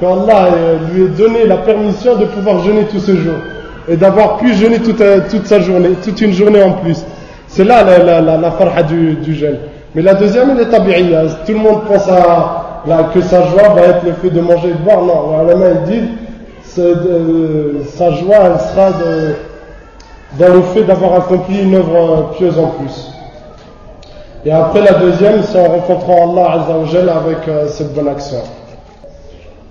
[0.00, 3.34] qu'Allah euh, lui ait donné la permission de pouvoir jeûner tout ce jour.
[3.88, 7.04] Et d'avoir pu jeûner toute, euh, toute sa journée, toute une journée en plus.
[7.46, 9.58] C'est là la, la, la, la farha du, du jeûne.
[9.94, 11.22] Mais la deuxième, elle est tabi'iyya.
[11.46, 12.64] Tout le monde pense à,
[13.14, 15.02] que sa joie va être le fait de manger et de boire.
[15.02, 16.08] Non, les ulama, ils disent,
[16.78, 18.90] euh, sa joie, elle sera
[20.38, 23.15] dans le fait d'avoir accompli une œuvre pieuse en plus.
[24.45, 28.39] Et après la deuxième, c'est en rencontrant Allah Azzawajal avec euh, cette bonne action.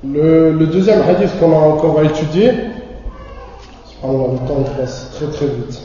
[0.05, 2.53] Le, le deuxième hadith qu'on va étudier,
[4.03, 4.09] le
[4.49, 5.83] temps passe très très vite.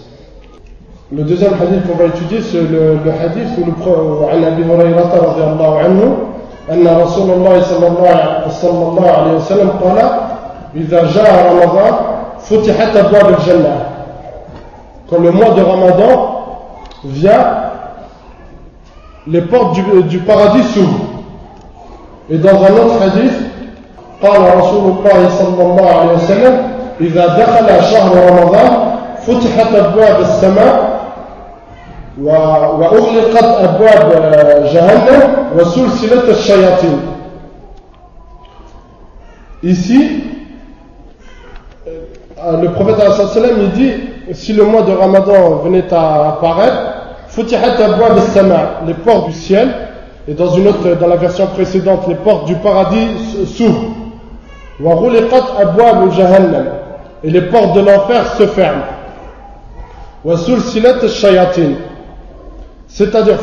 [1.12, 5.12] Le deuxième hadith qu'on va étudier, c'est le, le hadith où le عن أبي هريرة
[5.16, 6.18] رضي الله عنه
[6.72, 10.00] أن رسول الله صلى الله, صلى الله عليه وسلم قال
[10.76, 11.93] إذا جاء رمضان
[12.39, 13.86] فتحت أبواب الجنة
[15.10, 16.30] Quand le mois de Ramadan
[17.04, 17.66] vient,
[19.28, 21.06] les portes du, du paradis s'ouvrent.
[22.30, 23.46] Et dans un autre hadith,
[24.22, 26.68] قال رسول الله صلى الله عليه وسلم
[27.02, 28.96] إذا دخل شهر رمضان
[29.28, 30.96] فتحت أبواب السماء
[32.22, 34.10] وأغلقت أبواب
[34.74, 35.22] جهنم
[35.58, 37.00] وسلسلة الشياطين
[39.64, 40.22] Ici,
[42.38, 42.98] le prophète
[43.34, 43.93] sallam il dit
[44.34, 46.99] si le mois de Ramadan venait à apparaître,
[48.87, 49.68] les portes du ciel,
[50.28, 53.91] et dans une autre, dans la version précédente, les portes du paradis s'ouvrent.
[57.22, 58.83] Et les portes de l'enfer se ferment.
[62.89, 63.37] C'est-à-dire,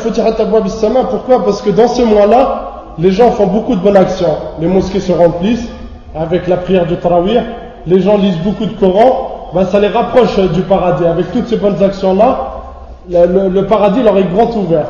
[1.10, 1.44] pourquoi?
[1.44, 2.64] Parce que dans ce mois-là,
[2.98, 4.36] les gens font beaucoup de bonnes actions.
[4.60, 5.68] Les mosquées se remplissent
[6.14, 7.40] avec la prière de Tarawih,
[7.86, 11.04] les gens lisent beaucoup de Coran, ben ça les rapproche du paradis.
[11.04, 12.57] Avec toutes ces bonnes actions-là,
[13.08, 14.86] le, paradis leur est grand ouvert.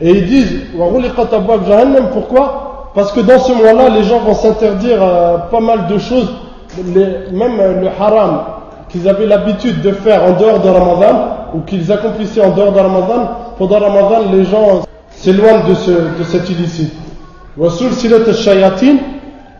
[0.00, 0.60] Et ils disent,
[2.12, 2.90] pourquoi?
[2.94, 6.32] Parce que dans ce mois-là, les gens vont s'interdire euh, pas mal de choses,
[6.84, 8.40] même le haram
[8.88, 12.80] qu'ils avaient l'habitude de faire en dehors de Ramadan, ou qu'ils accomplissaient en dehors de
[12.80, 16.92] Ramadan, pendant Ramadan, les gens s'éloignent de, ce, de cet illicite.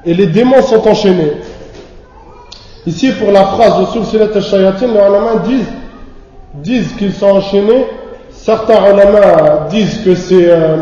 [0.06, 1.34] Et les démons sont enchaînés.
[2.86, 5.66] Ici, pour la phrase les ulama disent
[6.54, 7.86] disent qu'ils sont enchaînés.
[8.30, 10.76] Certains ulama disent que c'est euh,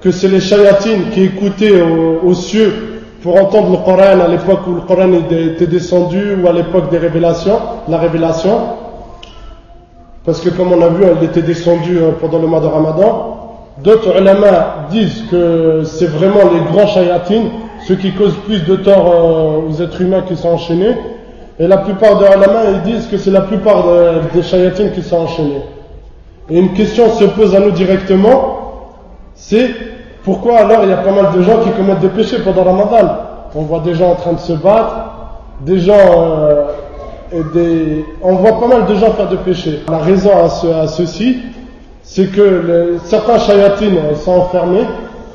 [0.00, 4.74] que c'est les shayatines qui écoutaient aux, cieux pour entendre le Coran à l'époque où
[4.74, 7.58] le Coran était descendu ou à l'époque des révélations,
[7.88, 8.60] la révélation.
[10.24, 13.36] Parce que comme on a vu, elle était descendue euh, pendant le mois de Ramadan.
[13.82, 17.50] D'autres ulama disent que c'est vraiment les grands shayatines,
[17.86, 20.94] ceux qui causent plus de tort euh, aux êtres humains qui sont enchaînés.
[21.60, 23.84] Et la plupart des ulama, ils disent que c'est la plupart
[24.32, 25.60] des shayatines qui sont enchaînés.
[26.48, 28.86] Et une question se pose à nous directement,
[29.34, 29.68] c'est
[30.24, 33.08] pourquoi alors il y a pas mal de gens qui commettent des péchés pendant Ramadan?
[33.54, 34.94] On voit des gens en train de se battre,
[35.60, 35.92] des gens...
[35.98, 36.64] Euh,
[38.22, 39.80] on voit pas mal de gens faire des péchés.
[39.88, 41.42] La raison à, ce, à ceci,
[42.02, 44.86] c'est que certains shayatines sont enfermés,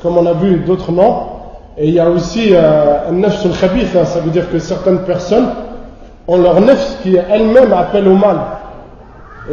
[0.02, 1.18] comme on a vu d'autres non.
[1.78, 5.00] Et il y a aussi euh, un nefs al-khabith, hein, ça veut dire que certaines
[5.00, 5.46] personnes
[6.28, 8.38] ont leur nefs qui elle-même appelle au mal.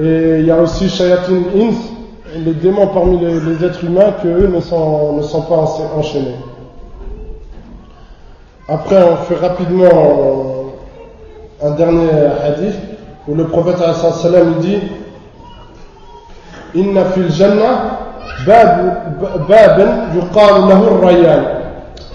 [0.01, 1.75] Et il y a aussi Shayatin Ins,
[2.35, 5.65] les démons parmi les, êtres humains, que eux ne sont, pas
[5.97, 6.35] enchaînés.
[8.67, 10.63] Après, on fait rapidement
[11.61, 12.09] un dernier
[12.43, 12.75] hadith
[13.27, 14.79] où le prophète sallam dit
[16.75, 17.99] Inna fil jannah
[20.15, 21.43] yuqal lahu rayyan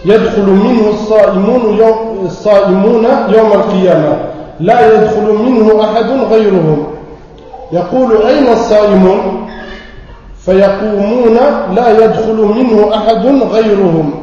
[0.04, 1.78] yadkhulu minhu as-sa'imun
[3.30, 4.27] yawm al-qiyamah
[4.59, 6.87] لا يدخل منه أحد غيرهم
[7.71, 9.47] يقول أين الصائمون
[10.45, 11.37] فيقومون
[11.75, 14.13] لا يدخل منه أحد غيرهم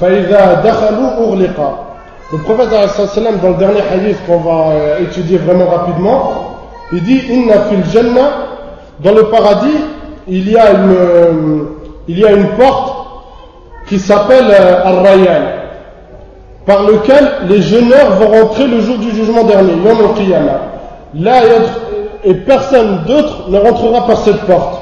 [0.00, 1.86] فإذا دخلوا أغلق
[2.32, 2.68] Le prophète
[3.42, 6.32] dans le dernier hadith qu'on va étudier vraiment rapidement,
[6.92, 8.30] il dit Inna fil jannah,
[9.00, 9.80] dans le paradis,
[10.28, 11.66] il y a une,
[12.06, 13.00] il y a une porte
[13.88, 15.42] qui s'appelle euh, Ar-Rayyan,
[16.65, 19.97] par lequel les jeûneurs vont rentrer le jour du jugement dernier, Yom.
[21.17, 21.41] Là,
[22.23, 24.81] et personne d'autre ne rentrera par cette porte.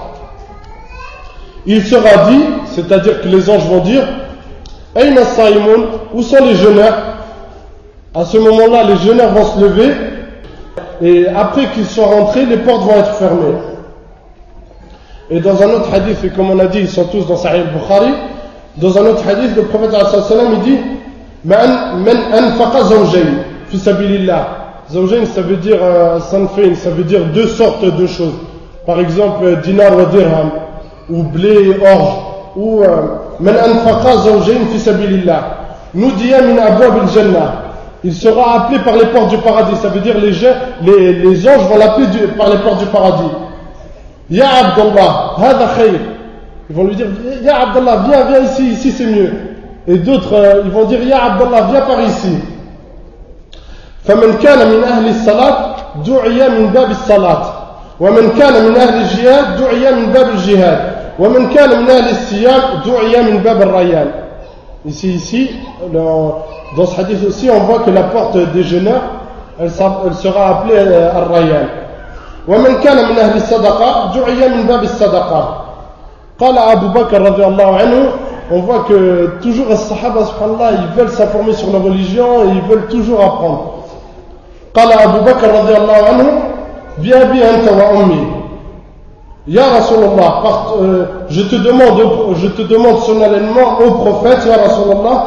[1.65, 4.03] Il sera dit, c'est-à-dire que les anges vont dire,
[4.95, 6.97] Aïna Saïmoun, où sont les jeûneurs?
[8.15, 9.93] À ce moment-là, les jeûneurs vont se lever,
[11.01, 13.57] et après qu'ils soient rentrés, les portes vont être fermées.
[15.29, 17.61] Et dans un autre hadith, et comme on a dit, ils sont tous dans Sahih
[17.61, 18.13] al-Bukhari,
[18.77, 20.77] dans un autre hadith, le prophète il dit
[21.45, 24.47] Man anfaqa zawjayn fi sabilillah.
[24.89, 28.35] Zawjayn, ça veut dire euh, sanfain, ça veut dire deux sortes de choses.
[28.85, 30.51] Par exemple, dinar ou dirham,
[31.09, 32.13] ou blé et orge,
[32.55, 35.41] ou euh, sabilillah.
[35.93, 37.63] Nudiya min abwab al-jannah.
[38.05, 39.75] Il sera appelé par les portes du paradis.
[39.81, 40.31] Ça veut dire les,
[40.81, 43.31] les, les anges vont l'appeler par les portes du paradis.
[44.29, 45.99] Ya Abdallah, hada khayr.
[46.69, 47.07] Ils vont lui dire,
[47.43, 49.52] Ya Abdallah, viens, viens ici, ici c'est mieux.
[49.86, 52.38] Et d'autres, euh, ils vont dire, Ya Abdallah, viens par ici.
[54.08, 55.76] فمن كان من أهل الصلاة
[56.06, 57.42] دعي من باب الصلاة
[58.00, 60.78] ومن كان من أهل الجهاد دعي من باب الجهاد
[61.18, 64.10] ومن كان من أهل الصيام دعي من باب الريان
[64.86, 65.50] Ici, ici,
[65.92, 66.44] dans
[66.86, 69.02] ce hadith aussi, on voit que la porte des jeûneurs,
[69.60, 69.70] elle,
[70.06, 71.66] elle sera appelée euh, Ar-Rayyan.
[72.48, 75.64] ومن كان من أهل الصدقة دعي من باب الصدقة
[76.40, 78.10] قال أبو بكر رضي الله عنه
[78.50, 82.62] on voit que toujours les sahaba subhanallah ils veulent s'informer sur la religion et ils
[82.62, 83.74] veulent toujours apprendre
[84.74, 86.26] قال أبو بكر رضي الله عنه
[86.98, 88.26] بأبي أنت وأمي
[89.48, 90.30] يا رسول الله
[91.30, 92.02] je te demande
[92.36, 95.24] je te demande solennellement au prophète يا رسول الله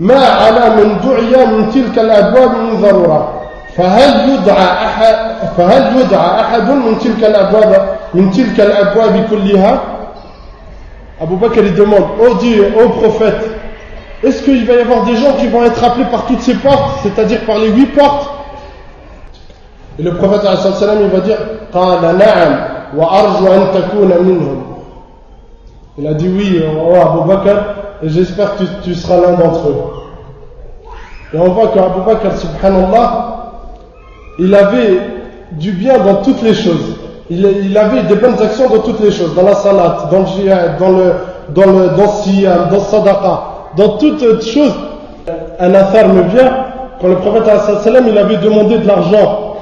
[0.00, 3.28] ما على من دعي من تلك الأبواب من ضرورة
[3.76, 5.16] فهل يدعى أحد
[5.56, 9.80] فهل يدعى أحد من تلك الأبواب من تلك الأبواب كلها
[11.23, 13.49] Abu Bakr il demande, oh Dieu, oh prophète,
[14.23, 16.99] est-ce qu'il va y avoir des gens qui vont être appelés par toutes ces portes,
[17.01, 18.29] c'est-à-dire par les huit portes?
[19.97, 21.37] Et le prophète il va dire,
[25.97, 27.55] Il a dit oui, oh, oh Abu Bakr,
[28.03, 29.83] et j'espère que tu, seras l'un d'entre eux.
[31.33, 33.53] Et on voit qu'Abu Bakr, subhanallah,
[34.39, 34.99] il avait
[35.53, 36.97] du bien dans toutes les choses.
[37.29, 40.77] Il, avait des bonnes actions dans toutes les choses, dans la salat, dans le jihad,
[40.77, 41.13] dans le,
[41.55, 43.43] dans le, dans siyam, dans sadaqa,
[43.77, 44.75] dans toutes choses.
[45.59, 46.51] Un affaire me vient,
[46.99, 47.43] quand le prophète
[47.85, 49.55] il avait demandé de l'argent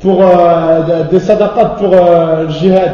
[0.00, 2.92] pour euh, des sadaqat pour euh, le jihad,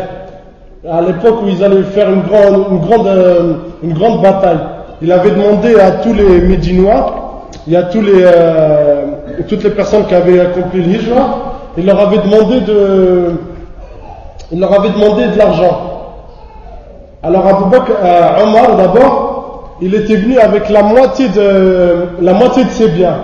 [0.88, 3.52] à l'époque où ils allaient faire euh,
[3.82, 4.58] une grande bataille.
[5.02, 10.82] Il avait demandé à tous les Médinois, et à toutes les personnes qui avaient accompli
[10.82, 13.34] l'hijra, il leur avait demandé de,
[14.52, 15.80] il leur avait demandé de l'argent.
[17.22, 22.08] Alors Abu Bakr, euh, Omar d'abord, il était venu avec la moitié de,
[22.70, 23.18] ses biens.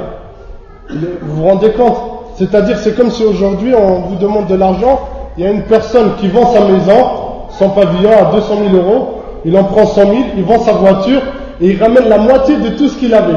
[0.91, 1.97] Vous vous rendez compte?
[2.37, 5.01] C'est-à-dire, c'est comme si aujourd'hui on vous demande de l'argent,
[5.37, 7.11] il y a une personne qui vend sa maison,
[7.51, 11.23] son pavillon à 200 000 euros, il en prend 100 000, il vend sa voiture
[11.61, 13.33] et il ramène la moitié de tout ce qu'il avait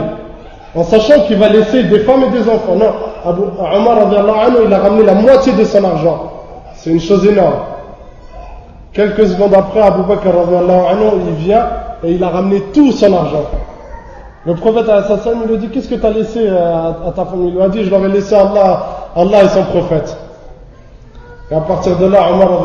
[0.76, 2.76] en sachant qu'il va laisser des femmes et des enfants.
[2.76, 2.92] Non,
[3.26, 3.98] Abu, Omar
[4.66, 6.32] il a ramené la moitié de son argent.
[6.76, 7.56] C'est une chose énorme.
[8.94, 10.30] Quelques secondes après, Abu Bakr
[11.28, 11.68] il vient
[12.04, 13.46] et il a ramené tout son argent.
[14.46, 17.50] Le prophète il lui dit Qu'est-ce que tu as laissé à, ta famille?
[17.50, 20.18] Il lui a dit Je leur ai laissé Allah, Allah et son prophète.
[21.52, 22.62] Et à partir de là, Omar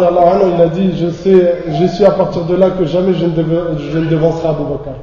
[0.54, 3.32] il a dit Je sais, je suis à partir de là que jamais je ne,
[3.92, 4.96] je ne devancerai Abu Bakr.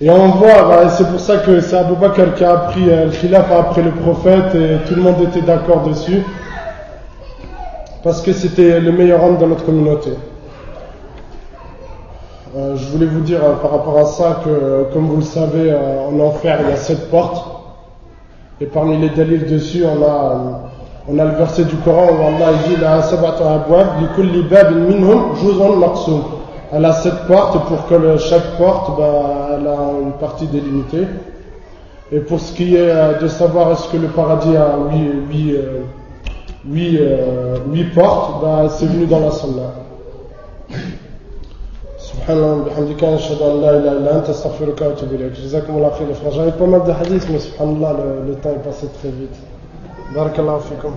[0.00, 3.06] Et on voit, bah, c'est pour ça que c'est Abu Bakr qui a appris euh,
[3.06, 6.22] le khilaf après le prophète et tout le monde était d'accord dessus.
[8.06, 10.10] Parce que c'était le meilleur homme dans notre communauté.
[12.56, 15.74] Euh, je voulais vous dire euh, par rapport à ça que, comme vous le savez,
[15.74, 17.44] en enfer il y a sept portes.
[18.60, 20.70] Et parmi les délits dessus, on a
[21.08, 25.32] On a le verset du Coran où Allah dit La minhum.
[26.72, 31.08] Elle a sept portes pour que chaque porte bah, a une partie délimitée.
[32.12, 35.56] Et pour ce qui est euh, de savoir est-ce que le paradis a huit, huit,
[35.56, 35.80] euh,
[36.70, 39.72] huit, euh, huit portes, bah, c'est venu dans la sunna.
[41.98, 45.34] Subhanallah, bihamdika, ashhadu an la ilaha illa anta, astaghfiruka wa atubu ilayk.
[45.34, 46.32] Jazakumullah khair, les frères.
[46.32, 49.36] J'avais pas mal de hadiths, mais le, temps est passé très vite.
[50.14, 50.92] Barakallahu fikum.